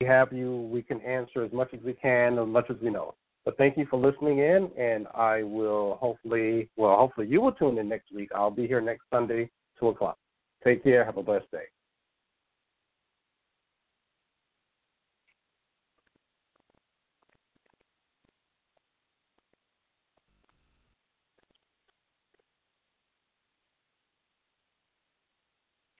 we 0.00 0.06
have 0.06 0.32
you. 0.32 0.68
We 0.72 0.82
can 0.82 1.00
answer 1.00 1.44
as 1.44 1.52
much 1.52 1.72
as 1.72 1.80
we 1.84 1.92
can, 1.92 2.38
as 2.38 2.46
much 2.46 2.66
as 2.70 2.76
we 2.82 2.90
know. 2.90 3.14
But 3.44 3.56
thank 3.56 3.76
you 3.76 3.86
for 3.90 3.98
listening 3.98 4.38
in, 4.38 4.70
and 4.78 5.08
I 5.14 5.42
will 5.42 5.96
hopefully, 6.00 6.68
well, 6.76 6.96
hopefully 6.96 7.26
you 7.26 7.40
will 7.40 7.52
tune 7.52 7.78
in 7.78 7.88
next 7.88 8.12
week. 8.12 8.30
I'll 8.34 8.50
be 8.50 8.66
here 8.66 8.80
next 8.80 9.02
Sunday, 9.10 9.50
2 9.80 9.88
o'clock. 9.88 10.16
Take 10.62 10.84
care. 10.84 11.04
Have 11.04 11.16
a 11.16 11.22
blessed 11.22 11.50
day. 11.50 11.64